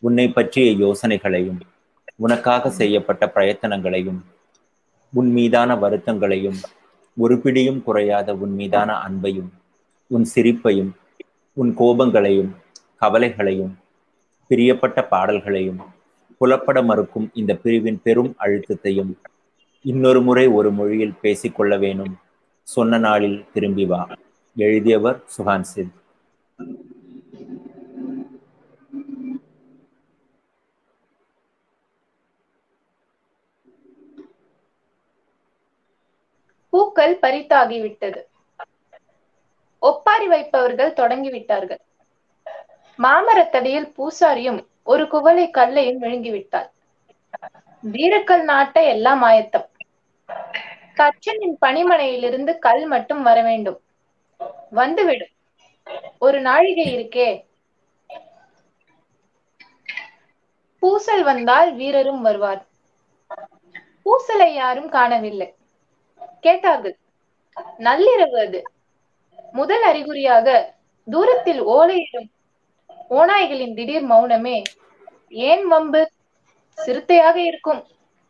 [0.06, 1.60] உன்னை பற்றிய யோசனைகளையும்
[2.16, 4.20] உனக்காக செய்யப்பட்ட பிரயத்தனங்களையும்
[5.12, 6.58] உன் மீதான வருத்தங்களையும்
[7.16, 9.50] ஒரு பிடியும் குறையாத உன் மீதான அன்பையும்
[10.10, 10.92] உன் சிரிப்பையும்
[11.54, 12.54] உன் கோபங்களையும்
[13.00, 13.78] கவலைகளையும்
[14.50, 15.80] பிரியப்பட்ட பாடல்களையும்
[16.40, 19.18] புலப்பட மறுக்கும் இந்த பிரிவின் பெரும் அழுத்தத்தையும்
[19.82, 22.16] இன்னொரு முறை ஒரு மொழியில் பேசிக்கொள்ள வேணும்.
[22.62, 24.08] சொன்ன நாளில் திரும்பி வா.
[24.56, 26.00] எழுதியவர் சுஹான் சித்.
[36.70, 38.22] பூக்கள் பறித்தாகிவிட்டது.
[39.82, 41.82] ஒப்பாரி வைப்பவர்கள் தொடங்கிவிட்டார்கள்.
[42.98, 46.68] மாமரத்தடியில் பூசாரியும் ஒரு குவளை கல்லையும் விழுங்கிவிட்டார்
[47.82, 49.66] வீரக்கல் நாட்ட எல்லாம் ஆயத்தம்.
[50.96, 53.78] தச்சனின் பணிமனையிலிருந்து கல் மட்டும் வர வேண்டும்.
[54.70, 55.32] வந்துவிடும்
[56.18, 57.28] ஒரு நாழிகை இருக்கே.
[60.82, 62.62] பூசல் வந்தால் வீரரும் வருவார்.
[64.02, 65.48] பூசலை யாரும் காணவில்லை.
[66.40, 66.96] கேட்டார்கள்
[67.78, 68.60] நள்ளிரவு அது.
[69.52, 70.48] முதல் அறிகுறியாக
[71.08, 72.28] தூரத்தில் ஓலையிடும்
[73.10, 74.58] ஓநாய்களின் திடீர் மௌனமே.
[75.48, 76.02] ஏன் வம்பு?
[76.78, 77.82] சிறுத்தையாக இருக்கும்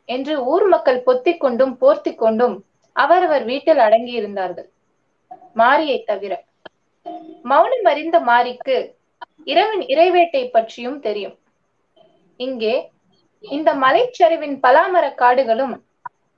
[0.04, 2.56] என்று ஊர் மக்கள் பொத்திக் கொண்டும் போர்த்தி கொண்டும்
[2.92, 4.68] அவரவர் வீட்டில் அடங்கி இருந்தார்கள்.
[5.54, 6.32] மாரியை தவிர.
[7.42, 8.76] மௌனம் அறிந்த மாரிக்கு
[9.44, 11.36] இரவின் இறைவேட்டை பற்றியும் தெரியும்.
[12.36, 12.74] இங்கே
[13.44, 15.74] இந்த மலைச்சரிவின் பலாமர காடுகளும்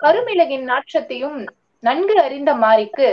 [0.00, 1.38] கருமிளகின் நாற்றத்தையும்
[1.82, 3.08] நன்கு அறிந்த மாரிக்கு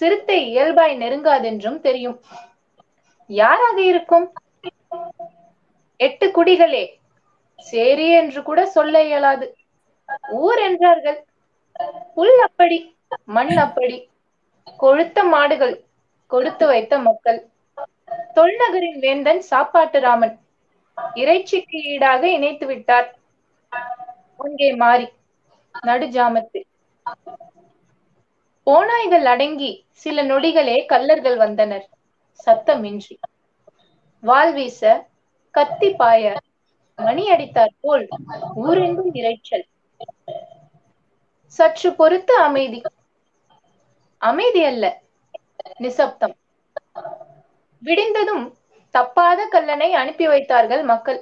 [0.00, 2.18] சிறுத்தை இயல்பாய் நெருங்காதென்றும் தெரியும்.
[3.30, 4.26] யாராக இருக்கும்?
[6.00, 6.84] எட்டு குடிகளே
[7.66, 9.46] சேரி என்று கூட சொல்ல இயலாது.
[10.42, 11.18] ஊர் என்றார்கள்.
[12.16, 12.78] புல் அப்படி
[13.36, 13.96] மண் அப்படி
[14.80, 15.74] கொழுத்த மாடுகள்
[16.30, 17.40] கொடுத்து வைத்த மக்கள்.
[18.36, 20.34] தொல்நகரின் வேந்தன் சாப்பாட்டு ராமன்
[21.22, 23.08] இறைச்சிக்கு ஈடாக இணைத்து விட்டார்
[24.44, 25.06] அங்கே மாறி
[25.84, 26.66] நடுஜாமத்தில்.
[28.68, 29.70] ஓநாய்கள் அடங்கி
[30.02, 31.86] சில நொடிகளே கல்லர்கள் வந்தனர்.
[32.40, 33.14] சத்தமின்றி.
[34.22, 34.80] வால் வீச
[35.54, 36.24] கத்தி பாய
[36.98, 38.06] மணி அடித்தார் போல்
[38.62, 39.66] ஊரெங்கும் இரைச்சல்
[41.58, 42.80] சற்று பொறுத்து அமைதி.
[44.22, 44.84] அமைதி அல்ல
[45.80, 46.36] நிசப்தம்.
[47.82, 48.44] விடிந்ததும்
[48.94, 51.20] தப்பாத கல்லனை அனுப்பி வைத்தார்கள் மக்கள்.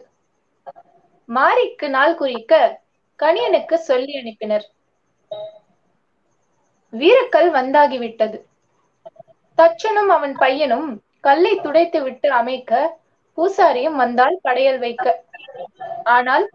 [1.29, 2.53] மாரிக்கு நாள் குறிக்க
[3.21, 4.67] கணியனுக்கு சொல்லி அனுப்பினர்.
[6.93, 8.39] வீரக்கல் வந்தாகிவிட்டது.
[9.59, 10.89] தச்சனும் அவன் பையனும்
[11.27, 12.81] கல்லை துடைத்து விட்டு அமைக்க
[13.39, 15.07] பூசாரியும் வந்தால் படையல் வைக்க.
[16.17, 16.47] ஆனால்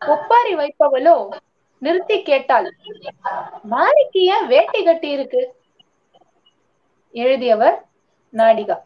[0.00, 1.16] ஒப்பாரி வைப்பவளோ
[1.82, 2.66] நிறுத்தி கேட்டாள்
[3.72, 5.42] மாரிக்கு ஏன் வேட்டி கட்டி இருக்கு
[7.14, 7.76] எழுதியவர்
[8.32, 8.76] நாடிகா.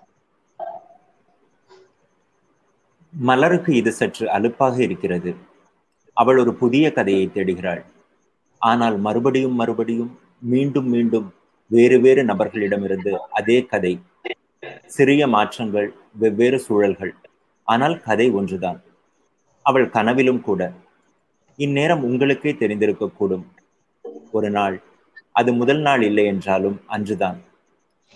[3.12, 5.30] மலருக்கு இது சற்று அலுப்பாக இருக்கிறது.
[6.16, 7.82] அவள் ஒரு புதிய கதையை தேடுகிறாள்.
[8.62, 11.26] ஆனால் மறுபடியும் மறுபடியும் மீண்டும் மீண்டும்
[11.70, 13.92] வேறு வேறு நபர்களிடமிருந்து அதே கதை
[14.86, 17.12] சிறிய மாற்றங்கள் வெவ்வேறு சூழல்கள்.
[17.68, 18.80] ஆனால் கதை ஒன்றுதான்.
[19.66, 20.60] அவள் கனவிலும் கூட.
[21.58, 23.44] இந்நேரம் உங்களுக்கே தெரிந்திருக்கக்கூடும்.
[24.30, 24.76] ஒரு நாள்
[25.32, 27.38] அது முதல் நாள் இல்லை என்றாலும் அன்றுதான்.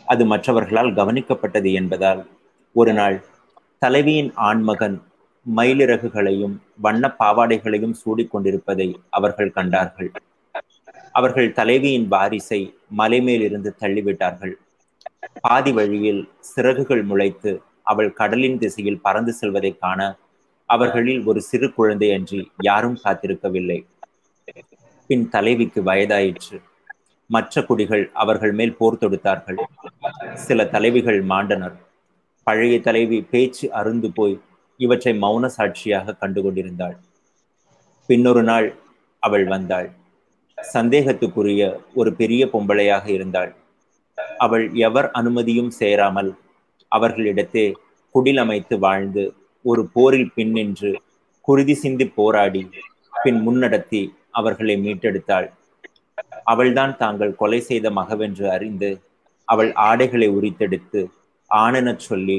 [0.07, 2.23] அது மற்றவர்களால் கவனிக்கப்பட்டது என்பதால்
[2.73, 3.17] ஒரு நாள்
[3.79, 4.97] தலைவியின் ஆண்மகன்
[5.47, 10.11] மயிலிறகுகளையும் வண்ண பாவாடைகளையும் சூடிக்கொண்டிருப்பதை அவர்கள் கண்டார்கள்.
[11.19, 12.61] அவர்கள் தலைவியின் வாரிசை
[12.99, 14.55] மலைமேலிருந்து தள்ளிவிட்டார்கள்.
[15.41, 17.53] பாதி வழியில் சிறகுகள் முளைத்து
[17.83, 20.01] அவள் கடலின் திசையில் பறந்து செல்வதை காண
[20.69, 23.79] அவர்களில் ஒரு சிறு குழந்தை அன்றி யாரும் காத்திருக்கவில்லை.
[25.07, 26.57] பின் தலைவிக்கு வயதாயிற்று.
[27.31, 29.61] மற்ற குடிகள் அவர்கள் மேல் போர் தொடுத்தார்கள்.
[30.47, 31.77] சில தலைவிகள் மாண்டனர்.
[32.45, 34.41] பழைய தலைவி பேச்சு அருந்து போய்
[34.77, 36.97] இவற்றை மௌன சாட்சியாக கண்டுகொண்டிருந்தாள்.
[38.09, 38.69] பின்னொரு நாள்
[39.23, 39.89] அவள் வந்தாள்.
[40.59, 41.63] சந்தேகத்துக்குரிய
[41.95, 43.51] ஒரு பெரிய பொம்பளையாக இருந்தாள்.
[44.39, 46.31] அவள் எவர் அனுமதியும் சேராமல்
[46.93, 47.67] அவர்களிடத்தே
[48.15, 49.25] குடில் அமைத்து வாழ்ந்து
[49.65, 50.91] ஒரு போரில் பின்னின்று
[51.49, 52.63] குருதி சிந்தி போராடி
[53.25, 55.49] பின் முன்னடத்தி அவர்களை மீட்டெடுத்தாள்.
[56.45, 58.91] அவள்தான் தாங்கள் கொலை செய்த மகவென்று அறிந்து
[59.49, 61.01] அவள் ஆடைகளை உரித்தெடுத்து
[61.51, 62.39] ஆனெனச் சொல்லி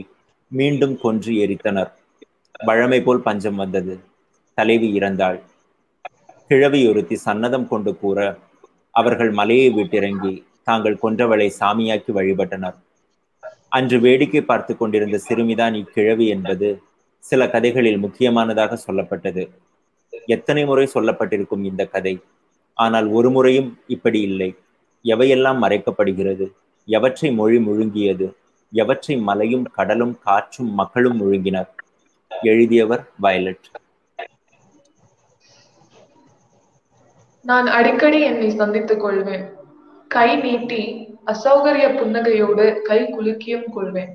[0.51, 1.91] மீண்டும் கொன்று எரித்தனர்.
[2.65, 3.93] வழமை போல் பஞ்சம் வந்தது.
[4.57, 5.39] தலைவி இறந்தாள்.
[6.49, 8.37] கிழவியொருத்தி சன்னதம் கொண்டு கூற
[8.91, 12.77] அவர்கள் மலையை விட்டிறங்கி தாங்கள் கொன்றவளை சாமியாக்கி வழிபட்டனர்.
[13.69, 16.81] அன்று வேடிக்கை பார்த்து கொண்டிருந்த சிறுமிதான் இக்கிழவி என்பது
[17.19, 19.49] சில கதைகளில் முக்கியமானதாக சொல்லப்பட்டது.
[20.25, 22.19] எத்தனை முறை சொல்லப்பட்டிருக்கும் இந்த கதை?
[22.73, 24.55] ஆனால் ஒரு முறையும் இப்படி இல்லை.
[25.03, 26.47] எவையெல்லாம் மறைக்கப்படுகிறது?
[26.85, 28.33] எவற்றை மொழி முழுங்கியது?
[28.71, 31.69] எவற்றை மலையும் கடலும் காற்றும் மக்களும் முழுங்கினர்?
[32.41, 33.67] எழுதியவர் வயலட்.
[37.47, 39.45] நான் அடிக்கடி என்னை சந்தித்துக் கொள்வேன்.
[40.07, 40.83] கை நீட்டி
[41.25, 44.11] அசௌகரிய புன்னகையோடு கை குலுக்கியும் கொள்வேன்.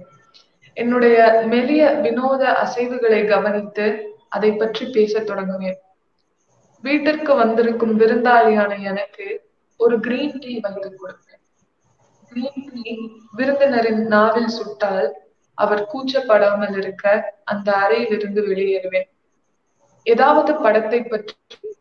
[0.77, 3.87] என்னுடைய மெலிய வினோத அசைவுகளை கவனித்து
[4.29, 5.79] அதை பற்றி பேசத் தொடங்குவேன்.
[6.81, 9.27] வீட்டிற்கு வந்திருக்கும் விருந்தாளியான எனக்கு
[9.77, 11.43] ஒரு கிரீன் டீ வைத்துக் கொடுப்பேன்.
[12.31, 12.97] கிரீன் டீ
[13.37, 15.11] விருந்தினரின் நாவில் சுட்டால்
[15.59, 19.09] அவர் கூச்சப்படாமல் இருக்க அந்த அறையிலிருந்து வெளியேறுவேன்.
[20.07, 21.35] ஏதாவது படத்தை பற்றி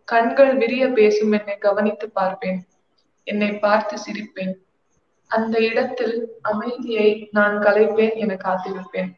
[0.03, 2.59] கண்கள் விரிய பேசும் என்னை கவனித்து பார்ப்பேன்.
[3.23, 4.53] என்னை பார்த்து சிரிப்பேன்.
[5.31, 9.11] அந்த இடத்தில் அமைதியை நான் கலைப்பேன் என காத்திருப்பேன்.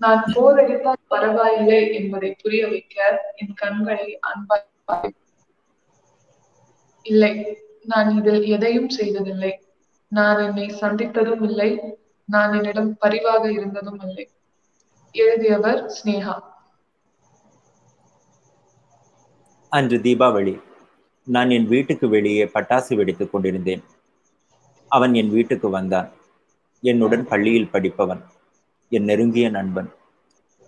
[0.00, 2.96] நான் போரடித்தால் பரவாயில்லை என்பதை புரிய வைக்க
[3.34, 5.12] என் கண்களை அன்பாய்
[7.06, 7.34] இல்லை
[7.84, 9.52] நான் இதில் எதையும் செய்ததில்லை.
[10.08, 11.70] நான் என்னை சந்தித்ததும் இல்லை
[12.28, 14.26] நான் என்னிடம் பரிவாக இருந்ததும் இல்லை
[15.14, 16.34] எழுதியவர் ஸ்னேகா.
[19.72, 20.60] அன்று தீபாவளி.
[21.24, 23.82] நான் என் வீட்டுக்கு வெளியே பட்டாசு வெடித்துக் கொண்டிருந்தேன்.
[24.88, 26.12] அவன் என் வீட்டுக்கு வந்தான்.
[26.80, 28.22] என்னுடன் பள்ளியில் படிப்பவன்.
[28.88, 29.92] என் நெருங்கிய நண்பன்.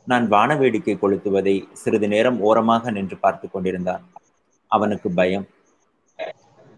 [0.07, 4.09] நான் வான வேடிக்கை கொளுத்துவதை சிறிது நேரம் ஓரமாக நின்று பார்த்து கொண்டிருந்தான்.
[4.67, 5.47] அவனுக்கு பயம்.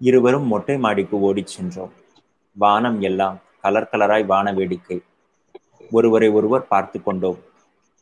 [0.01, 1.93] இருவரும் மொட்டை மாடிக்கு ஓடிச் சென்றோம்.
[2.53, 5.03] வானம் எல்லாம் கலர் கலராய் வான வேடிக்கை
[5.91, 7.39] ஒருவரை ஒருவர் பார்த்து கொண்டோம்.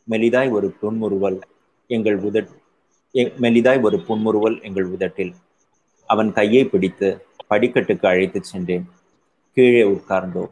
[0.09, 1.39] மெலிதாய் ஒரு புன்முறுவல்
[1.87, 2.63] எங்கள் உதட்
[3.15, 5.33] மெலிதாய் ஒரு புன்முறுவல் எங்கள் உதட்டில்.
[6.05, 8.89] அவன் கையை பிடித்து படிக்கட்டுக்கு அழைத்துச் சென்றேன்.
[9.53, 10.51] கீழே உட்கார்ந்தோம்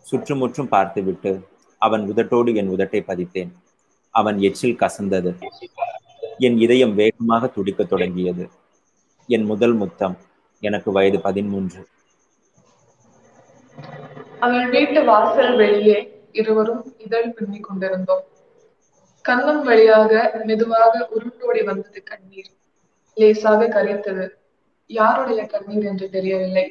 [0.00, 3.52] சுற்றுமுற்றும் பார்த்துவிட்டு அவன் உதட்டோடு என் உதட்டை பதித்தேன்.
[4.10, 5.30] அவன் எச்சில் கசந்தது.
[6.38, 8.48] என் இதயம் வேகமாக துடிக்கத் தொடங்கியது.
[9.26, 10.16] என் முதல் முத்தம்
[10.60, 11.86] எனக்கு வயது பதிமூன்று
[14.40, 18.24] அவன் வீட்டு வாசல் வெளியே இருவரும் இதழ் பின்னிக் கொண்டிருந்தோம்.
[19.28, 22.50] கன்னம் வழியாக மெதுவாக உருண்டோடி வந்தது கண்ணீர்.
[23.16, 24.26] லேசாக கரைத்தது.
[24.90, 26.66] யாருடைய கண்ணீர் என்று தெரியவில்லை.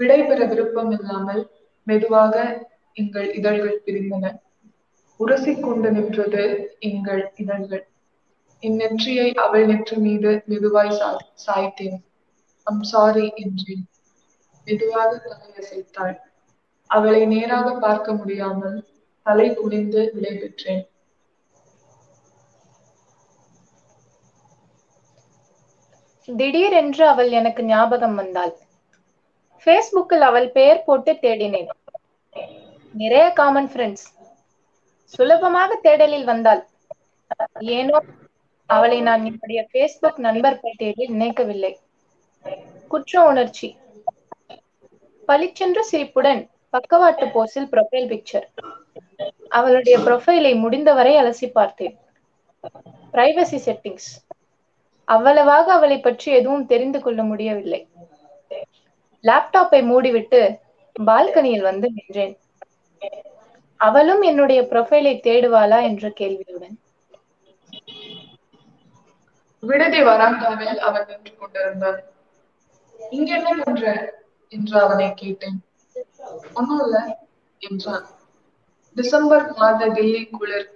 [0.00, 1.42] விடைபெற விருப்பம் இல்லாமல்
[1.86, 2.34] மெதுவாக
[2.96, 4.24] எங்கள் இதழ்கள் பிரிந்தன.
[5.20, 6.44] உரசிக்கொண்டு நின்றது
[6.78, 7.84] எங்கள் இதழ்கள்.
[8.62, 11.08] என் நெற்றியை அவள் நெற்றி மீது மெதுவாய் சா
[11.46, 11.98] சாய்த்தேன்.
[12.66, 13.84] அம் சாரி என்றேன்.
[14.66, 16.16] மெதுவாக தலையசைத்தாள்
[16.90, 18.78] அவளை நேராக பார்க்க முடியாமல்
[19.26, 20.82] தலை குனிந்து விடைபெற்றேன்
[26.28, 28.52] திடீரென்று அவள் எனக்கு ஞாபகம் வந்தாள்.
[29.62, 31.70] ஃபேஸ்புக்கில் அவள் பெயர் போட்டு தேடினேன்.
[32.94, 34.06] நிறைய காமன் ஃப்ரெண்ட்ஸ்
[35.14, 36.62] சுலபமாக தேடலில் வந்தாள்.
[37.78, 37.96] ஏனோ
[38.70, 41.72] அவளை நான் என்னுடைய ஃபேஸ்புக் நண்பர் பட்டியலில் நினைக்கவில்லை.
[42.92, 43.68] குற்ற உணர்ச்சி.
[45.28, 46.42] பளிச்சென்ற சிரிப்புடன்
[46.76, 48.46] பக்கவாட்டு போஸில் ப்ரொஃபைல் பிக்சர்
[49.58, 51.94] அவளுடைய ப்ரொஃபைலை முடிந்தவரை அலசி பார்த்தேன்.
[53.14, 54.10] பிரைவசி செட்டிங்ஸ்
[55.14, 57.80] அவ்வளவாக அவளை பற்றி எதுவும் தெரிந்து கொள்ள முடியவில்லை.
[59.24, 60.40] லேப்டாப்பை மூடிவிட்டு
[60.96, 62.34] பால்கனியில் வந்து நின்றேன்.
[63.80, 66.76] அவளும் என்னுடைய ப்ரொஃபைலை தேடுவாளா என்ற கேள்வியுடன்.
[69.62, 72.00] விடுதி வராந்தாவில் அவன் நின்று கொண்டிருந்தான்
[73.12, 73.84] இங்க என்ன பண்ற
[74.52, 75.58] என்று அவனை கேட்டேன்.
[76.54, 76.98] ஒன்னும் இல்ல
[77.60, 78.06] என்றான்.
[78.96, 80.68] டிசம்பர் மாத டெல்லி குளிர்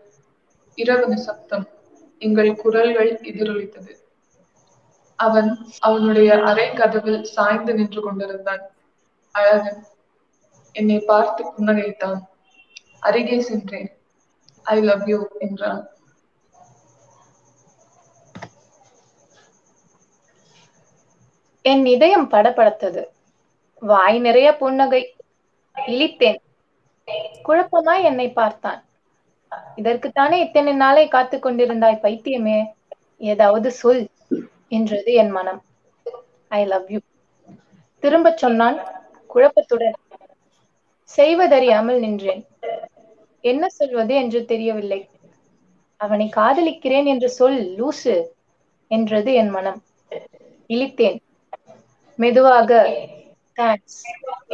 [0.78, 1.66] இரவு நிசப்தம்.
[2.22, 3.92] எங்கள் குரல்கள் எதிரொலித்தது.
[5.16, 8.62] அவன் அவனுடைய அறை கதவில் சாய்ந்து நின்று கொண்டிருந்தான்.
[9.32, 9.86] அழகன்
[10.72, 12.20] என்னை பார்த்து புன்னகைத்தான்.
[13.00, 13.96] அருகே சென்றேன்.
[14.62, 15.88] ஐ லவ் யூ என்றான்.
[21.62, 23.04] என் இதயம் படபடத்தது.
[23.80, 25.16] வாய் நிறைய புன்னகை.
[25.76, 26.38] இழித்தேன்.
[27.44, 28.84] குழப்பமாய் என்னை பார்த்தான்.
[29.76, 32.66] இதற்குத்தானே இத்தனை நாளை காத்து கொண்டிருந்தாய் பைத்தியமே.
[33.16, 34.08] ஏதாவது சொல்.
[34.72, 35.60] என்றது என் மனம்.
[36.50, 37.00] ஐ லவ் யூ
[38.02, 38.78] திரும்பச் சொன்னான்
[39.30, 39.96] குழப்பத்துடன்
[41.10, 42.42] செய்வதறியாமல் நின்றேன்.
[43.44, 45.00] என்ன சொல்வது என்று தெரியவில்லை.
[46.00, 48.14] அவனை காதலிக்கிறேன் என்று சொல் லூசு
[48.90, 49.80] என்றது என் மனம்.
[50.70, 51.18] இழித்தேன்.
[52.18, 52.70] மெதுவாக
[53.56, 54.00] தேங்க்ஸ்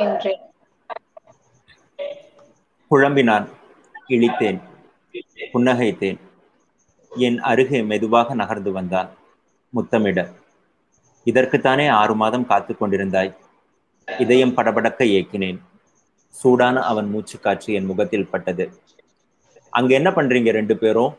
[0.02, 0.42] என்றேன்.
[2.90, 3.46] குழம்பினான்.
[4.08, 4.60] இழித்தேன்.
[5.52, 6.20] புன்னகைத்தேன்.
[7.12, 9.10] என் அருகே மெதுவாக நகர்ந்து வந்தான்.
[9.76, 10.32] முத்தமிட.
[11.24, 13.36] இதற்குத்தானே ஆறு மாதம் காத்து கொண்டிருந்தாய்.
[14.18, 15.58] இதயம் படபடக்க ஏக்கினேன்.
[16.28, 18.70] சூடான அவன் மூச்சு காற்று என் முகத்தில் பட்டது.
[19.70, 21.16] அங்க என்ன பண்றீங்க ரெண்டு பேரும்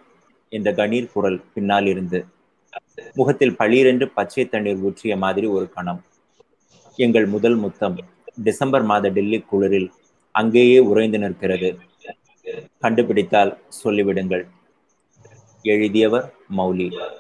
[0.50, 2.26] என்ற கணீர் குரல் பின்னால் இருந்து.
[3.14, 6.04] முகத்தில் பளிரென்று பச்சை தண்ணீர் ஊற்றிய மாதிரி ஒரு கணம்.
[6.96, 7.98] எங்கள் முதல் முத்தம்.
[8.36, 9.90] டிசம்பர் மாத டெல்லி குளிரில்
[10.32, 11.80] அங்கேயே உறைந்து நிற்கிறது.
[12.80, 14.48] கண்டுபிடித்தால் சொல்லிவிடுங்கள்.
[15.64, 17.14] எழுதியவர் மௌலி.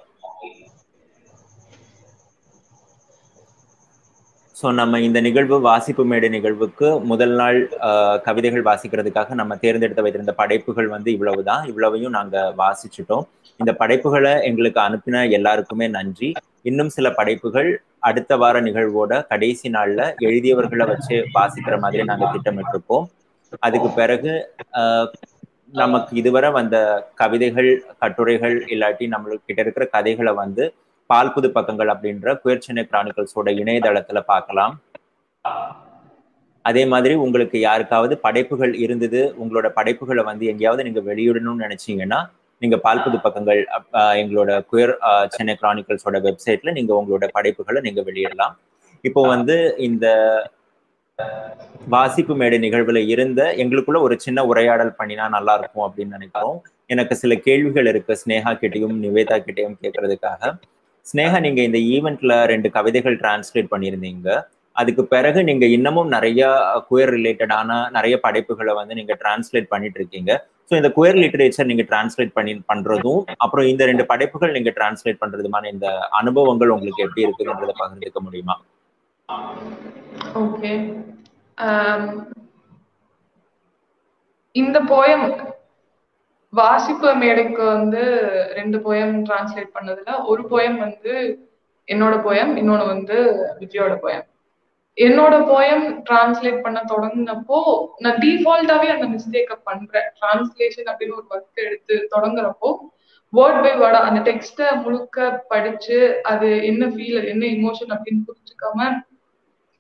[4.64, 10.34] ஸோ நம்ம இந்த நிகழ்வு வாசிப்பு மேடை நிகழ்வுக்கு முதல் நாள் ஆஹ், கவிதைகள் வாசிக்கிறதுக்காக நம்ம தேர்ந்தெடுத்து வைத்திருந்த
[10.38, 11.64] படைப்புகள் வந்து இவ்வளவுதான்.
[11.72, 13.26] இவ்வளவையும் நாங்க வாசிச்சுட்டோம்.
[13.60, 16.30] இந்த படைப்புகளை எங்களுக்கு அனுப்பின எல்லாருக்குமே நன்றி.
[16.66, 17.70] இன்னும் சில படைப்புகள்
[18.04, 23.06] அடுத்த வார நிகழ்வோட கடைசி நாள்ல எழுதியவர்களை வச்சு வாசிக்கிற மாதிரி நாங்க திட்டமிட்டிருப்போம்.
[23.62, 24.32] அதுக்கு பிறகு
[24.80, 25.08] ஆஹ்,
[25.74, 26.78] நமக்கு இதுவரை வந்த
[27.22, 27.70] கவிதைகள்
[28.02, 30.66] கட்டுரைகள் இல்லாட்டி நம்மளுக்கு கிட்ட இருக்கிற கதைகளை வந்து
[31.14, 34.74] பால் புது பக்கங்கள் அப்படின்ற குயர் சென்னை கிரானிக்கல்ஸோட இணையதளத்துல பார்க்கலாம்.
[36.66, 42.20] அதே மாதிரி உங்களுக்கு யாருக்காவது படைப்புகள் இருந்தது உங்களோட படைப்புகளை வந்து எங்கேயாவது நீங்க வெளியிடணும்னு நினைச்சீங்கன்னா
[42.62, 43.60] நீங்க பால் புது பக்கங்கள்
[44.00, 44.94] அஹ், எங்களோட குயர்
[45.36, 48.54] சென்னை கிரானிக்கல்ஸோட வெப்சைட்ல நீங்க உங்களோட படைப்புகளை நீங்க வெளியிடலாம்.
[49.04, 49.56] இப்போ வந்து
[49.88, 50.06] இந்த
[51.88, 56.58] வாசிப்பு மேடை நிகழ்வுல இருந்த எங்களுக்குள்ள ஒரு சின்ன உரையாடல் பண்ணினா நல்லா இருக்கும் அப்படின்னு நினைக்கிறோம்.
[56.90, 60.42] எனக்கு சில கேள்விகள் இருக்கு ஸ்னேகா கிட்டயும் நிவேதா கிட்டயும் கேட்கறதுக்காக.
[61.06, 64.28] ஸ்னேகா நீங்க இந்த ஈவெண்ட்ல ரெண்டு கவிதைகள் டிரான்ஸ்லேட் பண்ணியிருந்தீங்க.
[64.76, 66.42] அதுக்கு பிறகு நீங்க இன்னமும் நிறைய
[66.90, 70.32] குயர் ரிலேட்டடான நிறைய படைப்புகளை வந்து நீங்க டிரான்ஸ்லேட் பண்ணிட்டு இருக்கீங்க.
[70.70, 75.70] ஸோ இந்த குயர் லிட்டரேச்சர் நீங்க டிரான்ஸ்லேட் பண்ணி பண்றதும் அப்புறம் இந்த ரெண்டு படைப்புகள் நீங்க டிரான்ஸ்லேட் பண்றதுமான
[75.74, 75.88] இந்த
[76.22, 78.56] அனுபவங்கள் உங்களுக்கு எப்படி இருக்குன்றத பகிர்ந்துக்க முடியுமா?
[80.44, 80.72] ஓகே
[81.58, 82.02] um,
[84.56, 85.28] இந்த போயம்
[86.54, 88.02] வாசிப்பு மேடைக்கு வந்து
[88.54, 91.14] ரெண்டு போயம் டிரான்ஸ்லேட் பண்ணதுல ஒரு போயம் வந்து
[91.88, 93.18] என்னோட போயம் இன்னொன்னு வந்து
[93.60, 94.26] விஜயோட போயம்
[94.98, 97.60] என்னோட போயம் டிரான்ஸ்லேட் பண்ண தொடங்கினப்போ
[97.98, 100.10] நான் டிஃபால்ட்டாவே அந்த மிஸ்டேக்க பண்றேன்.
[100.20, 102.72] டிரான்ஸ்லேஷன் அப்படின்னு ஒரு ஒர்க் எடுத்து தொடங்குறப்போ
[103.34, 108.90] வேர்ட் பை வேர்டா அந்த டெக்ஸ்ட முழுக்க படிச்சு அது என்ன ஃபீல் என்ன இமோஷன் அப்படின்னு புரிஞ்சுக்காம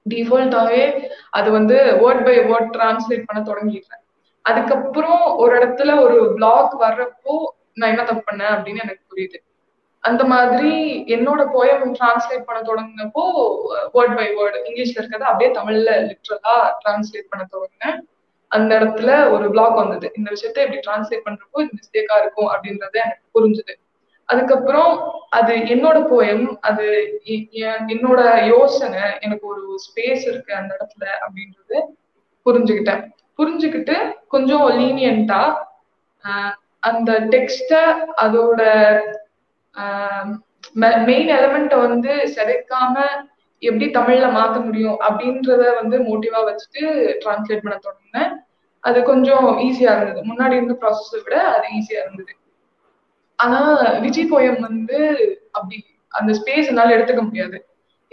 [0.05, 0.83] டிஃபால்ட்டாவே
[1.29, 4.02] அது வந்து வேர்ட் பை வேர்ட் டிரான்ஸ்லேட் பண்ண தொடங்கிடுறேன்.
[4.45, 7.35] அதுக்கப்புறம் ஒரு இடத்துல ஒரு பிளாக் வர்றப்போ
[7.73, 9.37] நான் என்ன தப்பு பண்ணேன் அப்படின்னு எனக்கு புரியுது.
[10.03, 10.71] அந்த மாதிரி
[11.15, 13.23] என்னோட போயம் டிரான்ஸ்லேட் பண்ண தொடங்கினப்போ
[13.95, 17.97] வேர்ட் பை வேர்டு இங்கிலீஷ்ல இருக்கிறத அப்படியே தமிழ்ல லிட்ரலா டிரான்ஸ்லேட் பண்ண தொடங்கினேன்.
[18.51, 20.07] அந்த இடத்துல ஒரு பிளாக் வந்தது.
[20.17, 23.73] இந்த விஷயத்த இப்படி டிரான்ஸ்லேட் பண்றப்போ இது மிஸ்டேக்கா இருக்கும் அப்படின்றத எனக்கு புரிஞ்சுது.
[24.29, 24.91] அதுக்கப்புறம்
[25.29, 26.85] அது என்னோட போயம் அது
[27.93, 31.77] என்னோட யோசனை எனக்கு ஒரு ஸ்பேஸ் இருக்கு அந்த இடத்துல அப்படின்றது
[32.45, 33.03] புரிஞ்சுக்கிட்டேன்
[33.39, 33.95] புரிஞ்சுக்கிட்டு
[34.33, 35.41] கொஞ்சம் லீனியண்டா
[36.89, 37.73] அந்த டெக்ஸ்ட
[38.23, 38.61] அதோட
[41.09, 42.95] மெயின் எலமெண்ட்டை வந்து சிதைக்காம
[43.61, 46.81] எப்படி தமிழ்ல மாத்த முடியும் அப்படின்றத வந்து மோட்டிவா வச்சுட்டு
[47.21, 48.31] டிரான்ஸ்லேட் பண்ண தொடங்கினேன்.
[48.83, 50.21] அது கொஞ்சம் ஈஸியா இருந்தது.
[50.29, 52.33] முன்னாடி இருந்த ப்ராசஸை விட அது ஈஸியா இருந்தது.
[53.39, 53.59] ஆனா
[54.05, 54.97] விஜய் போயம் வந்து
[55.51, 55.77] அப்படி
[56.11, 57.57] அந்த ஸ்பேஸ் என்னால எடுத்துக்க முடியாது.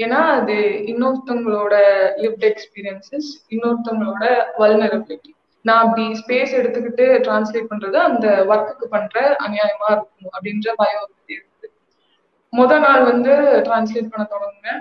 [0.01, 0.55] ஏன்னா அது
[0.87, 1.75] இன்னொருத்தவங்களோட
[2.17, 5.31] லிவ்ட் எக்ஸ்பீரியன்சஸ் இன்னொருத்தவங்களோட வல்னரபிலிட்டி
[5.63, 11.69] நான் அப்படி ஸ்பேஸ் எடுத்துக்கிட்டு டிரான்ஸ்லேட் பண்றது அந்த ஒர்க்குக்கு பண்ற அநியாயமா இருக்கும் அப்படின்ற பயம் இருக்குது
[12.57, 13.31] முத நாள் வந்து
[13.65, 14.81] டிரான்ஸ்லேட் பண்ண தொடங்குனேன்.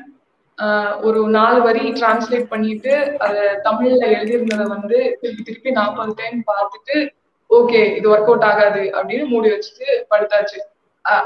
[0.57, 7.09] ஆஹ் ஒரு நாலு வரி டிரான்ஸ்லேட் பண்ணிட்டு அதை தமிழ்ல எழுதியிருந்ததை வந்து திருப்பி திருப்பி நாற்பது டைம் பார்த்துட்டு
[7.49, 10.57] ஓகே இது ஒர்க் அவுட் ஆகாது அப்படின்னு மூடி வச்சுட்டு படுத்தாச்சு.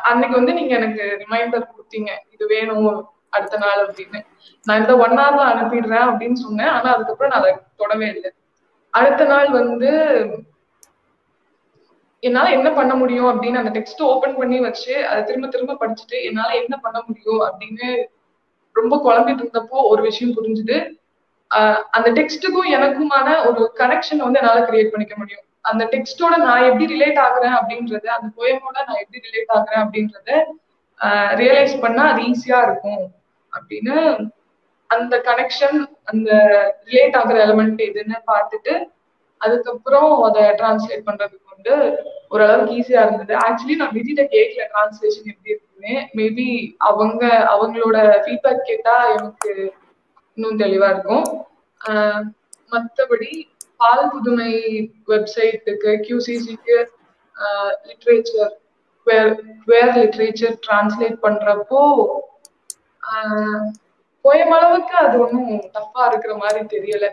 [0.04, 2.10] அன்னைக்கு வந்து நீங்க எனக்கு ரிமைண்டர் கொடுத்தீங்க.
[2.30, 3.08] இது வேணும்.
[3.38, 4.20] அடுத்த நாள் அப்படின்னு.
[4.68, 6.72] நான் இந்த ஒன் ஹவர்ல அனுப்பிடுறேன் அப்படின்னு சொன்னேன்.
[6.78, 8.32] ஆனா அதுக்கப்புறம் நான் அதை தொடவே இல்லை.
[8.94, 9.92] அடுத்த நாள் வந்து
[12.24, 16.50] என்னால என்ன பண்ண முடியும் அப்படின்னு அந்த டெக்ஸ்ட் ஓபன் பண்ணி வச்சு அதை திரும்ப திரும்ப படிச்சுட்டு என்னால
[16.62, 17.88] என்ன பண்ண முடியும் அப்படின்னு
[18.76, 20.78] ரொம்ப குழம்பிட்டு இருந்தப்போ ஒரு விஷயம் புரிஞ்சுது.
[21.96, 25.46] அந்த டெக்ஸ்ட்டுக்கும் எனக்குமான ஒரு கனெக்ஷன் வந்து என்னால கிரியேட் பண்ணிக்க முடியும்.
[25.72, 30.30] அந்த டெக்ஸ்டோட நான் எப்படி ரிலேட் ஆகுறேன் அப்படின்றத அந்த போயமோட நான் எப்படி ரிலேட் ஆகுறேன் அப்படின்றத
[31.42, 33.04] ரியலைஸ் பண்ணா அது ஈஸியா இருக்கும்.
[33.54, 33.96] அப்படின்னு
[34.90, 35.78] அந்த கனெக்ஷன்
[36.12, 36.32] அந்த
[36.88, 38.74] ரிலேட் ஆகுற எலமெண்ட் எதுன்னு பார்த்துட்டு
[39.42, 41.74] அதுக்கப்புறம் அதை டிரான்ஸ்லேட் பண்றதுக்கு வந்து
[42.34, 43.34] ஓரளவுக்கு ஈஸியா இருந்தது.
[43.46, 45.96] ஆக்சுவலி நான் விஜிட்ட கேட்கல டிரான்ஸ்லேஷன் எப்படி இருக்குன்னு.
[46.20, 46.48] மேபி
[46.90, 47.24] அவங்க
[47.54, 49.54] அவங்களோட ஃபீட்பேக் கேட்டா எனக்கு
[50.38, 51.26] இன்னும் தெளிவா இருக்கும்.
[52.74, 53.32] மற்றபடி
[53.82, 54.52] பால் புதுமை
[55.12, 56.78] வெப்சைட்டுக்கு கியூசிசிக்கு
[57.88, 58.54] லிட்ரேச்சர்
[59.72, 61.82] வேர் லிட்ரேச்சர் டிரான்ஸ்லேட் பண்றப்போ
[64.26, 67.06] போயம் அளவுக்கு அது ஒன்றும் தப்பா இருக்கிற மாதிரி தெரியல.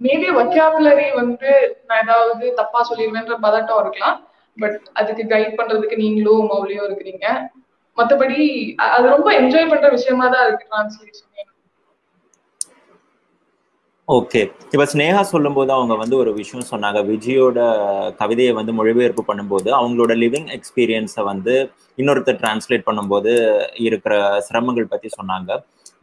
[0.00, 1.50] மேபி ஒக்காபுலரி வந்து
[1.86, 4.16] நான் ஏதாவது தப்பா சொல்லிடுவேன்ற பதட்டம் இருக்கலாம்.
[4.56, 7.26] பட் அதுக்கு கைட் பண்றதுக்கு நீங்களும் மௌலியும் இருக்கிறீங்க.
[7.98, 8.40] மத்தபடி
[8.94, 11.32] அது ரொம்ப என்ஜாய் பண்ற விஷயமா தான் இருக்கு டிரான்ஸ்லேஷன்
[14.08, 14.40] ஓகே
[14.72, 16.98] இப்ப ஸ்னேகா சொல்லும்போது அவங்க வந்து ஒரு விஷயம் சொன்னாங்க.
[17.10, 17.58] விஜயோட
[18.18, 21.54] கவிதையை வந்து மொழிபெயர்ப்பு பண்ணும்போது அவங்களோட லிவிங் எக்ஸ்பீரியன்ஸை வந்து
[21.98, 23.32] இன்னொருத்தர் டிரான்ஸ்லேட் பண்ணும்போது
[23.86, 24.14] இருக்கிற
[24.48, 25.56] சிரமங்கள் பத்தி சொன்னாங்க.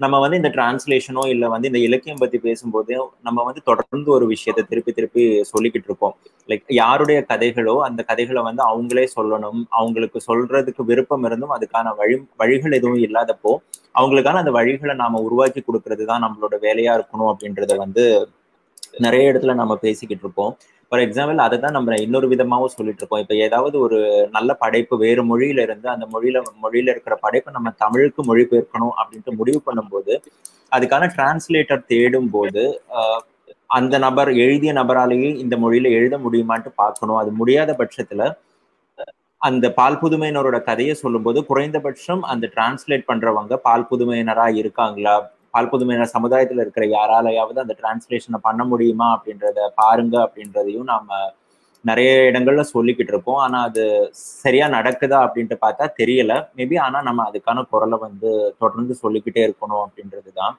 [0.03, 2.93] நம்ம வந்து இந்த டிரான்ஸ்லேஷனோ இல்லை வந்து இந்த இலக்கியம் பத்தி பேசும்போது
[3.27, 6.15] நம்ம வந்து தொடர்ந்து ஒரு விஷயத்தை திருப்பி திருப்பி சொல்லிக்கிட்டு இருக்கோம்.
[6.49, 9.61] லைக் யாருடைய கதைகளோ அந்த கதைகளை வந்து அவங்களே சொல்லணும்.
[9.81, 13.53] அவங்களுக்கு சொல்றதுக்கு விருப்பம் இருந்தும் அதுக்கான வழி வழிகள் எதுவும் இல்லாதப்போ
[13.95, 18.03] அவங்களுக்கான அந்த வழிகளை நாம உருவாக்கி கொடுக்கறது தான் நம்மளோட வேலையா இருக்கணும் அப்படின்றத வந்து
[19.05, 20.53] நிறைய இடத்துல நம்ம பேசிக்கிட்டு இருப்போம்.
[20.91, 23.21] ஃபார் எக்ஸாம்பிள் அதை தான் நம்ம இன்னொரு விதமாகவும் சொல்லிட்டு இருக்கோம்.
[23.23, 23.99] இப்போ ஏதாவது ஒரு
[24.35, 29.59] நல்ல படைப்பு வேறு மொழியில இருந்து அந்த மொழியில மொழியில இருக்கிற படைப்பை நம்ம தமிழுக்கு மொழிபெயர்க்கணும் அப்படின்ட்டு முடிவு
[29.67, 30.15] பண்ணும்போது
[30.75, 32.63] அதுக்கான டிரான்ஸ்லேட்டர் தேடும் போது
[33.77, 37.19] அந்த நபர் எழுதிய நபராலேயே இந்த மொழியில எழுத முடியுமான்ட்டு பார்க்கணும்.
[37.21, 38.23] அது முடியாத பட்சத்துல
[39.41, 45.15] அந்த பால் புதுமையினரோட கதையை சொல்லும்போது குறைந்தபட்சம் அந்த டிரான்ஸ்லேட் பண்றவங்க பால் புதுமையினரா இருக்காங்களா?
[45.53, 51.07] பால் புதுமையினர் சமுதாயத்துல இருக்கிற யாராலையாவது அந்த டிரான்ஸ்லேஷனை பண்ண முடியுமா அப்படின்றத பாருங்க அப்படின்றதையும் நாம
[51.85, 53.39] நிறைய இடங்கள்ல சொல்லிக்கிட்டு இருக்கோம்.
[53.45, 53.83] ஆனா அது
[54.41, 56.33] சரியா நடக்குதா அப்படின்ட்டு பார்த்தா தெரியல.
[56.57, 58.31] மேபி ஆனா நம்ம அதுக்கான குரலை வந்து
[58.63, 60.55] தொடர்ந்து சொல்லிக்கிட்டே இருக்கணும் அப்படின்றது தான்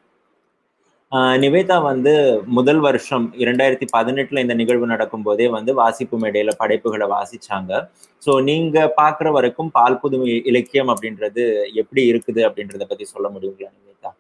[1.42, 2.12] நிவேதா வந்து
[2.58, 7.72] முதல் வருஷம் இரண்டாயிரத்தி பதினெட்டுல இந்த நிகழ்வு நடக்கும் போதே வந்து வாசிப்பு மேடையில படைப்புகளை வாசிச்சாங்க.
[8.22, 11.44] ஸோ நீங்க பாக்குற வரைக்கும் பால் புதுமை இலக்கியம் அப்படின்றது
[11.82, 14.12] எப்படி இருக்குது அப்படின்றத பத்தி சொல்ல முடியுங்களா நிவேதா?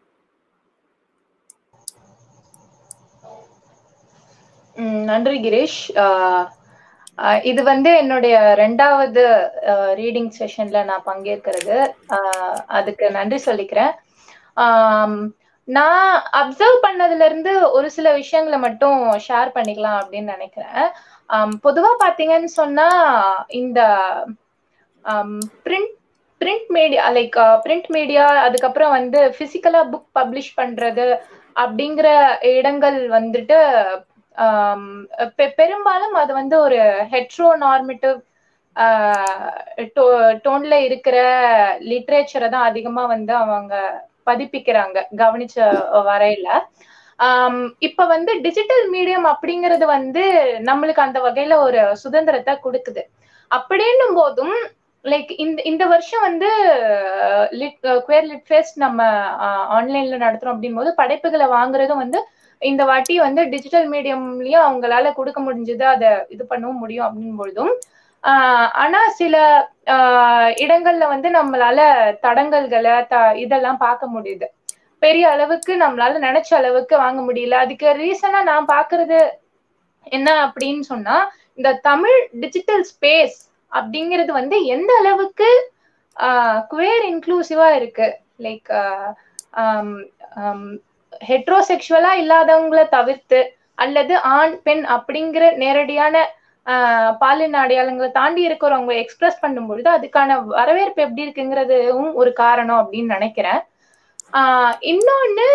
[5.10, 5.80] நன்றி கிரீஷ்.
[7.50, 9.22] இது வந்து என்னுடைய ரெண்டாவது
[10.00, 11.76] ரீடிங் செஷன்ல நான் பங்கேற்கிறது.
[12.78, 13.92] அதுக்கு நன்றி சொல்லிக்கிறேன்.
[15.68, 16.04] நான்
[16.38, 18.96] அப்சர்வ் பண்ணதுல இருந்து ஒரு சில விஷயங்களை மட்டும்
[19.26, 20.84] ஷேர் பண்ணிக்கலாம் அப்படின்னு நினைக்கிறேன்.
[21.64, 22.88] பொதுவா பாத்தீங்கன்னு சொன்னா
[23.60, 23.80] இந்த
[25.64, 25.92] print
[26.40, 31.06] print media like print media அதுக்கப்புறம் வந்து பிசிக்கலா புக் பப்ளிஷ் பண்றது
[31.56, 32.08] அப்படிங்கிற
[32.52, 33.58] இடங்கள் வந்துட்டு
[35.58, 36.78] பெரும்பாலும் அது வந்து ஒரு
[37.12, 38.18] ஹெட்ரோ நார்மேட்டிவ்
[40.44, 41.16] டோன்ல இருக்கிற
[41.90, 43.74] லிட்ரேச்சரை தான் அதிகமா வந்து அவங்க
[44.26, 45.56] பதிப்பிக்கிறாங்க கவனிச்ச
[46.04, 46.48] வரையில.
[47.18, 50.22] ஆஹ் இப்ப வந்து டிஜிட்டல் மீடியம் அப்படிங்கிறது வந்து
[50.68, 53.02] நம்மளுக்கு அந்த வகையில ஒரு சுதந்திரத்தை கொடுக்குது.
[53.50, 54.54] அப்படின்னும் போதும்
[55.04, 56.48] லைக் இந்த இந்த வருஷம் வந்து
[57.52, 59.00] லிட் குவேர் லிட் ஃபெஸ்ட் நம்ம
[59.78, 62.20] ஆன்லைன்ல நடத்துறோம் அப்படின் போது படைப்புகளை வாங்குறதும் வந்து
[62.62, 67.72] இந்த வாட்டி வந்து டிஜிட்டல் மீடியம்லயும் அவங்களால கொடுக்க முடிஞ்சது அதை இது பண்ணவும் முடியும் அப்படின் பொழுதும்
[68.24, 69.36] ஆஹ் ஆனா சில
[70.64, 71.78] இடங்கள்ல வந்து நம்மளால
[72.24, 74.46] தடங்கல்களை த இதெல்லாம் பார்க்க முடியுது.
[75.02, 77.54] பெரிய அளவுக்கு நம்மளால நினைச்ச அளவுக்கு வாங்க முடியல.
[77.64, 79.20] அதுக்கு ரீசனா நான் பாக்குறது
[80.16, 81.16] என்ன அப்படின்னு சொன்னா
[81.58, 83.36] இந்த தமிழ் டிஜிட்டல் ஸ்பேஸ்
[83.72, 85.48] அப்படிங்கிறது வந்து எந்த அளவுக்கு
[86.72, 88.08] குவேர் இன்க்ளூசிவா இருக்கு.
[88.44, 88.70] லைக்
[91.30, 93.40] ஹெட்ரோசெக்சுவலா இல்லாதவங்களை தவிர்த்து
[93.78, 96.16] அல்லது ஆண் பெண் அப்படிங்கிற நேரடியான
[97.18, 103.60] பாலின அடையாளங்களை தாண்டி இருக்கிறவங்க எக்ஸ்பிரஸ் பண்ணும்பொழுது அதுக்கான வரவேற்பு எப்படி இருக்குங்கிறதும் ஒரு காரணம் அப்படின்னு நினைக்கிறேன்.
[104.32, 105.48] ஆஹ் இன்னொன்னு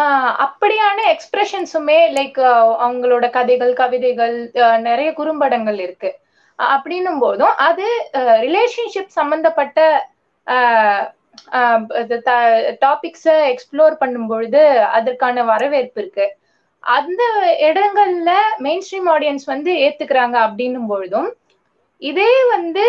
[0.00, 2.38] ஆஹ் அப்படியான எக்ஸ்பிரஷன்ஸுமே லைக்
[2.84, 6.18] அவங்களோட கதைகள் கவிதைகள் நிறைய குறும்படங்கள் இருக்கு.
[6.58, 10.08] அப்படின்னும் போதும் அது ரிலேஷன்ஷிப் சம்பந்தப்பட்ட
[12.84, 16.36] டாபிக்ஸை எக்ஸ்ப்ளோர் பண்ணும் பொழுது அதற்கான வரவேற்பு இருக்கு.
[16.84, 17.22] அந்த
[17.66, 21.28] இடங்கள்ல மெயின் ஸ்ட்ரீம் ஆடியன்ஸ் வந்து ஏத்துக்கிறாங்க அப்படின்னும் பொழுதும்
[22.02, 22.84] இதே வந்து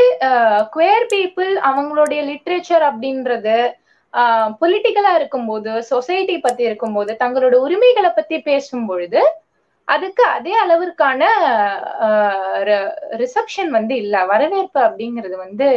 [0.74, 3.58] குவேர் பீப்புள் அவங்களுடைய லிட்ரேச்சர் அப்படின்றது
[4.62, 9.22] பொலிட்டிக்கலா இருக்கும்போது சொசைட்டி பத்தி இருக்கும்போது தங்களோட உரிமைகளை பத்தி பேசும் பொழுது
[9.88, 11.22] அதுக்கு அதே அளவிற்கான
[13.22, 15.68] ரிசப்ஷன் வந்து இல்ல வரவேற்பு அப்படிங்கிறது வந்து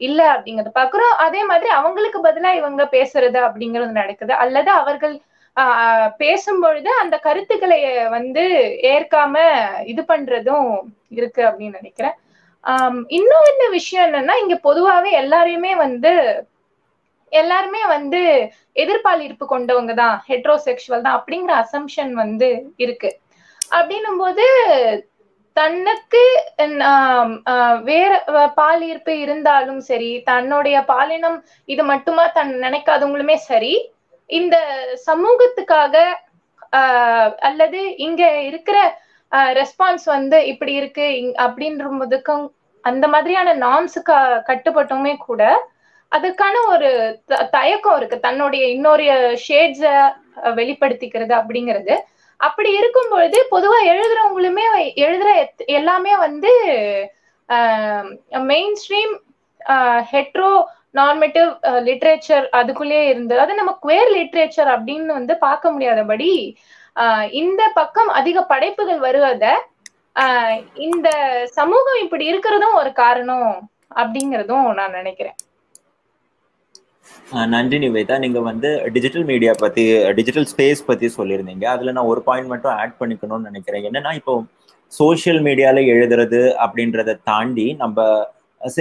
[0.00, 0.70] இல்ல அப்படிங்கறத.
[0.74, 4.32] பாக்குறோம் அதே மாதிரி அவங்களுக்கு பதிலா இவங்க பேசுறது அப்படிங்கிறது நடக்குது.
[4.44, 5.14] அல்லது அவர்கள்
[5.56, 6.08] ஆஹ்
[7.02, 7.78] அந்த கருத்துக்களை
[8.08, 8.44] வந்து
[8.92, 9.34] ஏற்காம
[9.92, 10.70] இது பண்றதும்
[11.10, 12.16] இருக்கு அப்படின்னு நினைக்கிறேன்.
[12.64, 16.12] ஆஹ் இன்னும் என்ன விஷயம் என்னன்னா இங்க பொதுவாவே எல்லாரையுமே வந்து
[17.32, 18.20] எல்லாருமே வந்து
[18.76, 22.48] எதிர்பாலிருப்பு கொண்டவங்க தான் ஹெட்ரோசெக்சுவல் தான் அப்படிங்கிற அசம்ஷன் வந்து
[22.78, 23.10] இருக்கு.
[23.70, 24.44] அப்படின்னும் போது
[25.56, 26.22] தன்னுக்கு
[27.84, 28.12] வேற
[28.56, 31.38] பால் ஈர்ப்பு இருந்தாலும் சரி தன்னுடைய பாலினம்
[31.68, 33.72] இது மட்டுமா தன் நினைக்காதவங்களுமே சரி
[34.38, 34.56] இந்த
[35.08, 35.96] சமூகத்துக்காக
[37.48, 38.78] அல்லது இங்க இருக்கிற
[39.60, 41.06] ரெஸ்பான்ஸ் வந்து இப்படி இருக்கு
[41.46, 42.44] அப்படின்ற போதுக்கும்
[42.84, 44.16] அந்த மாதிரியான நாம்ஸுக்கு
[44.48, 45.42] கட்டுப்பட்டுமே கூட
[46.12, 46.88] அதுக்கான ஒரு
[47.56, 48.16] தயக்கம் இருக்கு.
[48.26, 49.04] தன்னுடைய இன்னொரு
[49.44, 49.84] ஷேட்ஸ
[50.58, 51.94] வெளிப்படுத்திக்கிறது அப்படிங்கிறது.
[52.40, 54.64] அப்படி இருக்கும் பொழுது பொதுவா எழுதுறவங்களுமே
[55.04, 55.30] எழுதுற
[55.78, 56.52] எல்லாமே வந்து
[58.52, 59.14] mainstream
[60.12, 60.52] hetero
[60.94, 61.50] normative
[61.88, 66.30] literature uh, அதுக்குள்ளேயே இருந்தது அது நம்ம குவேர் லிட்ரேச்சர் அப்படின்னு வந்து பார்க்க முடியாதபடி
[66.96, 69.44] uh, இந்த பக்கம் அதிக படைப்புகள் வருவத
[70.16, 70.52] uh,
[70.88, 71.08] இந்த
[71.60, 73.48] சமூகம் இப்படி இருக்கிறதும் ஒரு காரணம்
[74.02, 75.38] அப்படிங்கிறதும் நான் நினைக்கிறேன்.
[77.52, 78.14] நன்றி நிவேதா.
[78.18, 79.82] நீங்க வந்து டிஜிட்டல் மீடியா பத்தி
[80.18, 81.66] டிஜிட்டல் ஸ்பேஸ் பத்தி சொல்லியிருந்தீங்க.
[81.74, 83.84] அதுல நான் ஒரு பாயிண்ட் மட்டும் ஆட் பண்ணிக்கணும்னு நினைக்கிறேன்.
[83.88, 84.34] என்னன்னா இப்போ
[84.92, 88.06] சோசியல் மீடியால எழுதுறது அப்படின்றத தாண்டி நம்ம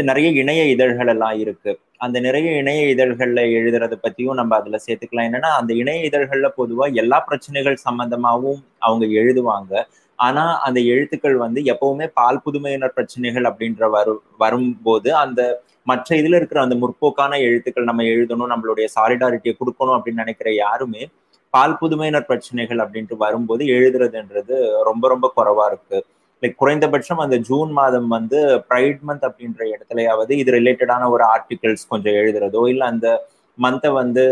[0.04, 1.80] நிறைய இணைய இதழ்கள் எல்லாம் இருக்கு.
[1.98, 5.28] அந்த நிறைய இணைய இதழ்கள்ல எழுதுறத பத்தியும் நம்ம அதுல சேர்த்துக்கலாம்.
[5.30, 9.74] என்னன்னா அந்த இணைய இதழ்கள்ல பொதுவா எல்லா பிரச்சனைகள் சம்பந்தமாவும் அவங்க எழுதுவாங்க.
[10.16, 15.42] ஆனா அந்த எழுத்துக்கள் வந்து எப்பவுமே பால் புதுமையினர் பிரச்சனைகள் அப்படின்ற வரு வரும்போது அந்த
[15.84, 21.10] மற்ற இதுல இருக்கிற அந்த முற்போக்கான எழுத்துக்கள் நம்ம எழுதணும் நம்மளுடைய சாலிடாரிட்டியை கொடுக்கணும் அப்படின்னு நினைக்கிற யாருமே
[21.50, 26.06] பால் புதுமையினர் பிரச்சனைகள் அப்படின்ட்டு வரும்போது எழுதுறதுன்றது ரொம்ப ரொம்ப குறைவா இருக்கு.
[26.42, 28.40] லைக் குறைந்தபட்சம் அந்த ஜூன் மாதம் வந்து
[28.70, 33.10] ப்ரைட் மந்த் அப்படின்ற இடத்துலயாவது இது ரிலேட்டடான ஒரு ஆர்டிகல்ஸ் கொஞ்சம் எழுதுறதோ இல்லை அந்த
[33.58, 34.24] மந்த்தை வந்து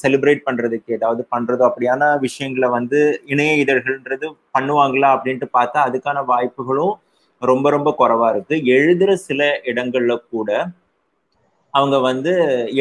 [0.00, 2.98] செலிப்ரேட் பண்றதுக்கு ஏதாவது பண்றதோ அப்படியான விஷயங்களை வந்து
[3.32, 6.94] இணைய இதழ்கள்ன்றது பண்ணுவாங்களா அப்படின்ட்டு பார்த்தா அதுக்கான வாய்ப்புகளும்
[7.42, 8.54] ரொம்ப ரொம்ப குறைவா இருக்கு.
[8.76, 9.40] எழுதுற சில
[9.70, 10.50] இடங்கள்ல கூட
[11.74, 12.32] அவங்க வந்து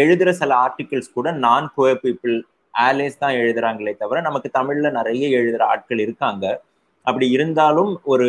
[0.02, 2.36] எழுதுற சில ஆர்டிகிள்ஸ் கூட நான் கோ பீப்புள்
[2.74, 6.46] ஆலேஸ் தான் எழுதுறாங்களே தவிர நமக்கு தமிழ்ல நிறைய எழுதுற ஆட்கள் இருக்காங்க.
[7.08, 8.28] அப்படி இருந்தாலும் ஒரு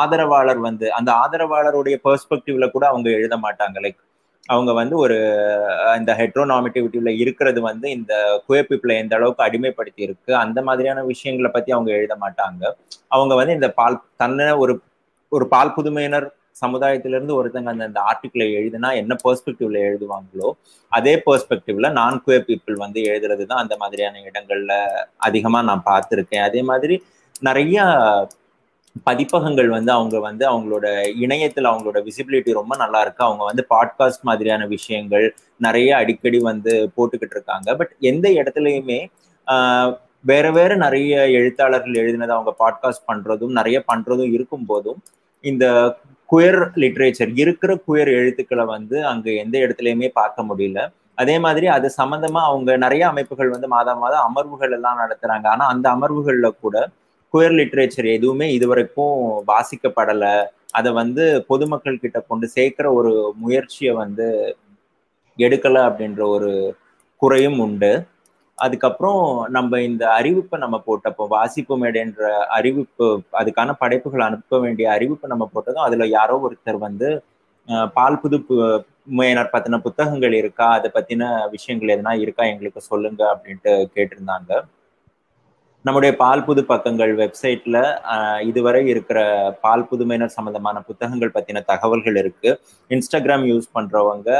[0.00, 3.76] ஆதரவாளர் வந்து அந்த ஆதரவாளருடைய பெர்ஸ்பெக்டிவ்ல கூட அவங்க எழுத மாட்டாங்க.
[3.84, 4.00] லைக்
[4.48, 5.16] அவங்க வந்து ஒரு
[5.98, 8.12] இந்த ஹெட்ரோநாமிட்டிவிட்டியில இருக்கிறது வந்து இந்த
[8.48, 12.62] குயப்பிப்பில் எந்த அளவுக்கு அடிமைப்படுத்தி இருக்கு அந்த மாதிரியான விஷயங்களை பத்தி அவங்க எழுத மாட்டாங்க.
[13.16, 14.74] அவங்க வந்து இந்த பால் தன்னை ஒரு
[15.32, 16.26] ஒரு பால் புதுமையினர்
[16.62, 20.48] சமுதாயத்திலிருந்து ஒருத்தங்க அந்த அந்த ஆர்டிக்கிளை எழுதுனா என்ன பெர்ஸ்பெக்டிவ்ல எழுதுவாங்களோ
[20.92, 24.74] அதே பெர்ஸ்பெக்டிவ்ல நான் குயர் பீப்புள் வந்து எழுதுறது தான் அந்த மாதிரியான இடங்கள்ல
[25.28, 26.44] அதிகமா நான் பார்த்துருக்கேன்.
[26.48, 26.96] அதே மாதிரி
[27.46, 27.76] நிறைய
[29.04, 30.86] பதிப்பகங்கள் வந்து அவங்க வந்து அவங்களோட
[31.24, 33.22] இணையத்துல அவங்களோட விசிபிலிட்டி ரொம்ப நல்லா இருக்கு.
[33.24, 35.26] அவங்க வந்து பாட்காஸ்ட் மாதிரியான விஷயங்கள்
[35.56, 37.68] நிறைய அடிக்கடி வந்து போட்டுக்கிட்டு இருக்காங்க.
[37.76, 39.00] பட் எந்த இடத்துலையுமே
[40.24, 45.00] வேற வேற நிறைய எழுத்தாளர்கள் எழுதினதை அவங்க பாட்காஸ்ட் பண்றதும் நிறைய பண்றதும் இருக்கும் போதும்
[45.44, 45.66] இந்த
[46.32, 50.80] குயர் லிட்ரேச்சர் இருக்கிற குயர் எழுத்துக்களை வந்து அங்க எந்த இடத்துலயுமே பார்க்க முடியல.
[51.14, 55.46] அதே மாதிரி அது சம்பந்தமா அவங்க நிறைய அமைப்புகள் வந்து மாதம் மாதம் அமர்வுகள் எல்லாம் நடத்துறாங்க.
[55.54, 56.76] ஆனா அந்த அமர்வுகள்ல கூட
[57.32, 59.16] குயர் லிட்ரேச்சர் எதுவுமே இதுவரைக்கும்
[59.50, 60.24] வாசிக்கப்படல.
[60.78, 63.12] அதை வந்து பொதுமக்கள் கிட்ட கொண்டு சேர்க்கிற ஒரு
[63.42, 64.26] முயற்சியை வந்து
[65.38, 66.50] எடுக்கல அப்படின்ற ஒரு
[67.22, 67.92] குறையும் உண்டு.
[68.58, 69.22] அதுக்கப்புறம்
[69.56, 72.22] நம்ம இந்த அறிவிப்பை நம்ம போட்டப்போ வாசிப்பு மேடைன்ற
[72.56, 73.06] அறிவிப்பு
[73.40, 77.08] அதுக்கான படைப்புகள் அனுப்ப வேண்டிய அறிவிப்பு நம்ம போட்டதும் அதுல யாரோ ஒருத்தர் வந்து
[77.96, 78.38] பால் புது
[79.18, 80.66] மேனர் பத்தின புத்தகங்கள் இருக்கா?
[80.78, 81.22] அதை பத்தின
[81.54, 82.42] விஷயங்கள் எதனா இருக்கா?
[82.52, 84.50] எங்களுக்கு சொல்லுங்க அப்படின்ட்டு கேட்டிருந்தாங்க.
[85.84, 87.76] நம்முடைய பால் புது பக்கங்கள் வெப்சைட்ல
[88.50, 89.18] இதுவரை இருக்கிற
[89.64, 92.50] பால் புதுமையினர் சம்பந்தமான புத்தகங்கள் பத்தின தகவல்கள் இருக்கு.
[92.94, 94.30] இன்ஸ்டாகிராம் யூஸ் பண்றவங்க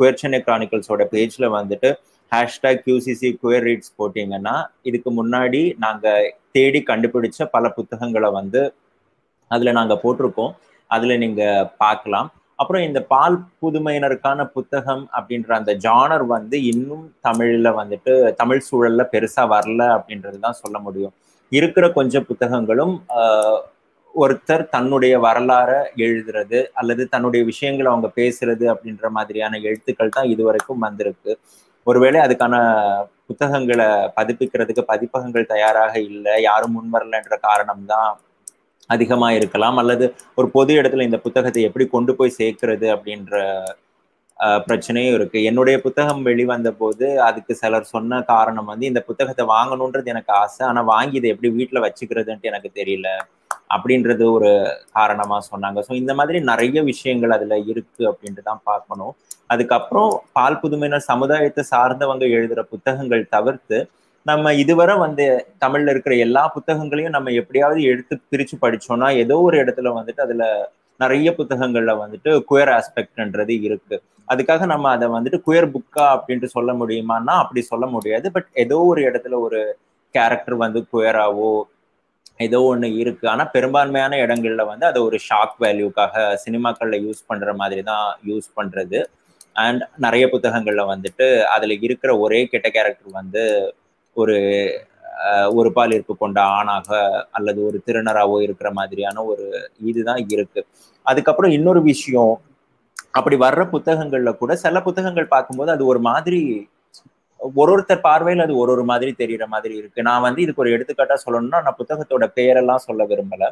[0.00, 1.90] குயர் சென்னை கிரானிக்கல்ஸோட பேஜ்ல வந்துட்டு
[2.32, 4.56] ஹேஷ்டாக் கியூசிசி குயர் ரீட்ஸ் போட்டீங்கன்னா
[4.90, 6.06] இதுக்கு முன்னாடி நாங்க
[6.56, 8.62] தேடி கண்டுபிடிச்ச பல புத்தகங்களை வந்து
[9.50, 10.52] அதுல நாங்க போட்டிருக்கோம்.
[10.90, 11.42] அதுல நீங்க
[11.82, 12.28] பார்க்கலாம்.
[12.62, 19.44] அப்புறம் இந்த பால் புதுமையினருக்கான புத்தகம் அப்படின்ற அந்த ஜானர் வந்து இன்னும் தமிழ்ல வந்துட்டு தமிழ் சூழல்ல பெருசா
[19.54, 21.14] வரல அப்படின்றது தான் சொல்ல முடியும்.
[21.52, 22.94] இருக்கிற கொஞ்சம் புத்தகங்களும்
[24.14, 31.32] ஒருத்தர் தன்னுடைய வரலாறை எழுதுறது அல்லது தன்னுடைய விஷயங்களை அவங்க பேசுறது அப்படின்ற மாதிரியான எழுத்துக்கள் தான் இதுவரைக்கும் வந்திருக்கு.
[31.86, 32.54] ஒருவேளை அதுக்கான
[33.28, 33.86] புத்தகங்களை
[34.18, 38.12] பதிப்பிக்கிறதுக்கு பதிப்பகங்கள் தயாராக இல்லை யாரும் முன் வரலன்ற காரணம் தான்
[38.90, 40.04] அதிகமாக இருக்கலாம் அல்லது
[40.38, 43.36] ஒரு பொது இடத்துல இந்த புத்தகத்தை எப்படி கொண்டு போய் சேர்க்கிறது அப்படின்ற
[44.66, 45.38] பிரச்சனையும் இருக்கு.
[45.48, 50.62] என்னுடைய புத்தகம் வெளிவந்த போது அதுக்கு சிலர் சொன்ன காரணம் வந்து இந்த புத்தகத்தை வாங்கணுன்றது எனக்கு ஆசை.
[50.70, 53.08] ஆனால் வாங்கி இதை எப்படி வீட்டில் வச்சுக்கிறதுன்ட்டு எனக்கு தெரியல
[53.74, 54.50] அப்படின்றது ஒரு
[54.98, 55.78] காரணமா சொன்னாங்க.
[55.88, 59.14] ஸோ இந்த மாதிரி நிறைய விஷயங்கள் அதுல இருக்கு அப்படின்ட்டு தான் பார்க்கணும்.
[59.52, 63.78] அதுக்கப்புறம் பால் புதுமையினர் சமுதாயத்தை சார்ந்தவங்க எழுதுற புத்தகங்கள் தவிர்த்து
[64.26, 65.24] நம்ம இதுவரை வந்து
[65.60, 70.44] தமிழ்ல இருக்கிற எல்லா புத்தகங்களையும் நம்ம எப்படியாவது எடுத்து பிரிச்சு படிச்சோம்னா ஏதோ ஒரு இடத்துல வந்துட்டு அதுல
[71.00, 73.96] நிறைய புத்தகங்கள்ல வந்துட்டு குயர் ஆஸ்பெக்ட்ன்றது இருக்கு.
[74.28, 78.26] அதுக்காக நம்ம அதை வந்துட்டு குயர் புக்கா அப்படின்ட்டு சொல்ல முடியுமான்னா அப்படி சொல்ல முடியாது.
[78.30, 79.60] பட் ஏதோ ஒரு இடத்துல ஒரு
[80.14, 81.52] கேரக்டர் வந்து குயராவோ
[82.40, 83.24] ஏதோ ஒன்று இருக்கு.
[83.28, 86.14] ஆனா பெரும்பான்மையான இடங்கள்ல வந்து அதை ஒரு ஷாக் வேல்யூக்காக
[86.44, 89.00] சினிமாக்கள்ல யூஸ் பண்ற மாதிரி தான் யூஸ் பண்றது.
[89.56, 93.42] அண்ட் நிறைய புத்தகங்கள்ல வந்துட்டு அதுல இருக்கிற ஒரே கெட்ட கேரக்டர் வந்து
[94.16, 94.36] ஒரு
[95.54, 96.88] ஒரு பால் இருப்பு கொண்ட ஆணாக
[97.30, 99.44] அல்லது ஒரு திருநராவோ இருக்கிற மாதிரியான ஒரு
[99.90, 100.60] இதுதான் இருக்கு.
[101.06, 102.34] அதுக்கப்புறம் இன்னொரு விஷயம்
[103.10, 106.40] அப்படி வர்ற புத்தகங்கள்ல கூட சில புத்தகங்கள் பார்க்கும்போது அது ஒரு மாதிரி
[107.40, 110.00] ஒரு ஒருத்தர் பார்வையில் அது ஒரு ஒரு மாதிரி தெரியற மாதிரி இருக்கு.
[110.02, 113.46] நான் வந்து இதுக்கு ஒரு எடுத்துக்காட்டா சொல்லணும்னா நான் புத்தகத்தோட பெயரெல்லாம் சொல்ல விரும்பல.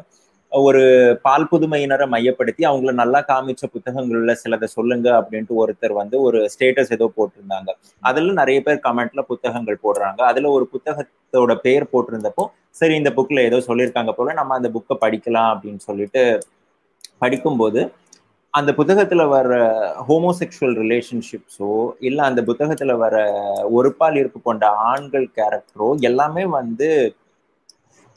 [0.51, 0.81] ஒரு
[1.21, 7.05] பால் புதுமையினரை மையப்படுத்தி அவங்கள நல்லா காமிச்ச புத்தகங்கள்ல சிலதை சொல்லுங்க அப்படின்ட்டு ஒருத்தர் வந்து ஒரு ஸ்டேட்டஸ் ஏதோ
[7.17, 7.69] போட்டிருந்தாங்க.
[8.03, 10.19] அதுல நிறைய பேர் கமெண்ட்ல புத்தகங்கள் போடுறாங்க.
[10.21, 15.51] அதுல ஒரு புத்தகத்தோட பேர் போட்டிருந்தப்போ சரி இந்த புக்ல ஏதோ சொல்லியிருக்காங்க போல நம்ம அந்த புக்கை படிக்கலாம்
[15.53, 16.23] அப்படின்னு சொல்லிட்டு
[17.19, 17.81] படிக்கும்போது
[18.53, 19.49] அந்த புத்தகத்துல வர
[20.07, 23.15] ஹோமோசெக்சுவல் ரிலேஷன்ஷிப்ஸோ இல்லை அந்த புத்தகத்துல வர
[23.71, 26.89] ஒருபால் இருப்பு கொண்ட ஆண்கள் கேரக்டரோ எல்லாமே வந்து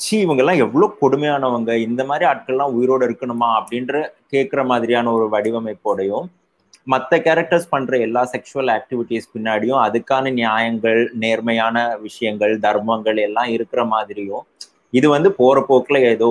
[0.04, 1.72] சி இவங்கெல்லாம் எவ்வளோ கொடுமையானவங்க?
[1.88, 3.48] இந்த மாதிரி ஆட்கள்லாம் உயிரோட இருக்கணுமா?
[3.58, 3.94] அப்படின்ற
[4.32, 6.26] கேட்குற மாதிரியான ஒரு வடிவமைப்போடையும்
[6.92, 14.44] மற்ற கேரக்டர்ஸ் பண்ற எல்லா செக்ஷுவல் ஆக்டிவிட்டிஸ் பின்னாடியும் அதுக்கான நியாயங்கள் நேர்மையான விஷயங்கள் தர்மங்கள் எல்லாம் இருக்கிற மாதிரியும்
[14.98, 16.30] இது வந்து போற போக்குல ஏதோ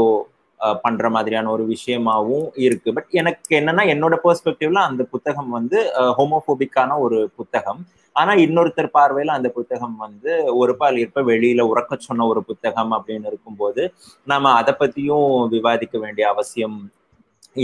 [0.84, 2.90] பண்ற மாதிரியான ஒரு விஷயமாவும் இருக்கு.
[2.98, 5.80] பட் எனக்கு என்னன்னா என்னோட பெர்ஸ்பெக்டிவ்ல அந்த புத்தகம் வந்து
[6.18, 7.82] ஹோமோபோபிக்கான ஒரு புத்தகம்.
[8.16, 13.30] ஆனா இன்னொருத்தர் பார்வையில அந்த புத்தகம் வந்து ஒரு பால் இருப்ப வெளியில உறக்க சொன்ன ஒரு புத்தகம் அப்படின்னு
[13.32, 13.84] இருக்கும்போது
[14.32, 16.78] நாம அதை பத்தியும் விவாதிக்க வேண்டிய அவசியம்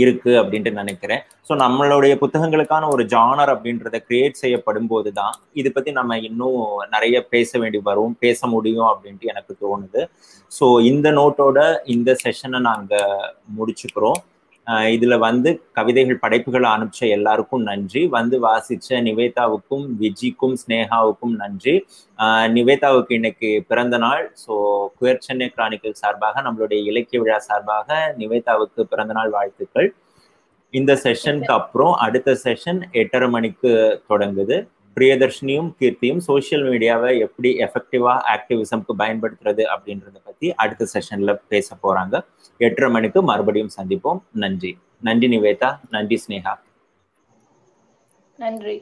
[0.00, 1.22] இருக்கு அப்படின்ட்டு நினைக்கிறேன்.
[1.46, 6.60] ஸோ நம்மளுடைய புத்தகங்களுக்கான ஒரு ஜானர் அப்படின்றத கிரியேட் செய்யப்படும் போது தான் இது பத்தி நம்ம இன்னும்
[6.94, 10.02] நிறைய பேச வேண்டி வரும் பேச முடியும் அப்படின்ட்டு எனக்கு தோணுது.
[10.52, 11.58] ஸோ இந்த நோட்டோட
[11.94, 13.26] இந்த செஷனை நாங்கள்
[13.58, 14.20] முடிச்சுக்கிறோம்.
[14.94, 18.02] இதுல வந்து கவிதைகள் படைப்புகளை அனுப்பிச்ச எல்லாருக்கும் நன்றி.
[18.16, 21.74] வந்து வாசிச்ச நிவேதாவுக்கும் விஜிக்கும் ஸ்னேகாவுக்கும் நன்றி.
[22.56, 24.24] நிவேதாவுக்கு இன்னைக்கு பிறந்த நாள்.
[24.44, 24.52] ஸோ
[24.98, 29.90] குயர் சென்னை கிரானிக்கல் சார்பாக நம்மளுடைய இலக்கிய விழா சார்பாக நிவேதாவுக்கு பிறந்த நாள் வாழ்த்துக்கள்.
[30.74, 33.70] இந்த செஷனுக்கு அப்புறம் அடுத்த செஷன் எட்டரை மணிக்கு
[34.10, 34.58] தொடங்குது.
[35.00, 42.20] பிரியதர்ஷினியும் கீர்த்தியும் சோசியல் மீடியாவை எப்படி எஃபெக்டிவா ஆக்டிவிசம்க்கு பயன்படுத்துறது அப்படின்றத பத்தி அடுத்த செஷன்ல பேச போறாங்க.
[42.56, 44.20] எட்டரை மணிக்கு மறுபடியும் சந்திப்போம்.
[44.32, 44.78] நன்றி.
[45.00, 45.80] நன்றி நிவேதா.
[45.90, 46.54] நன்றி ஸ்னேகா.
[48.36, 48.80] நன்றி.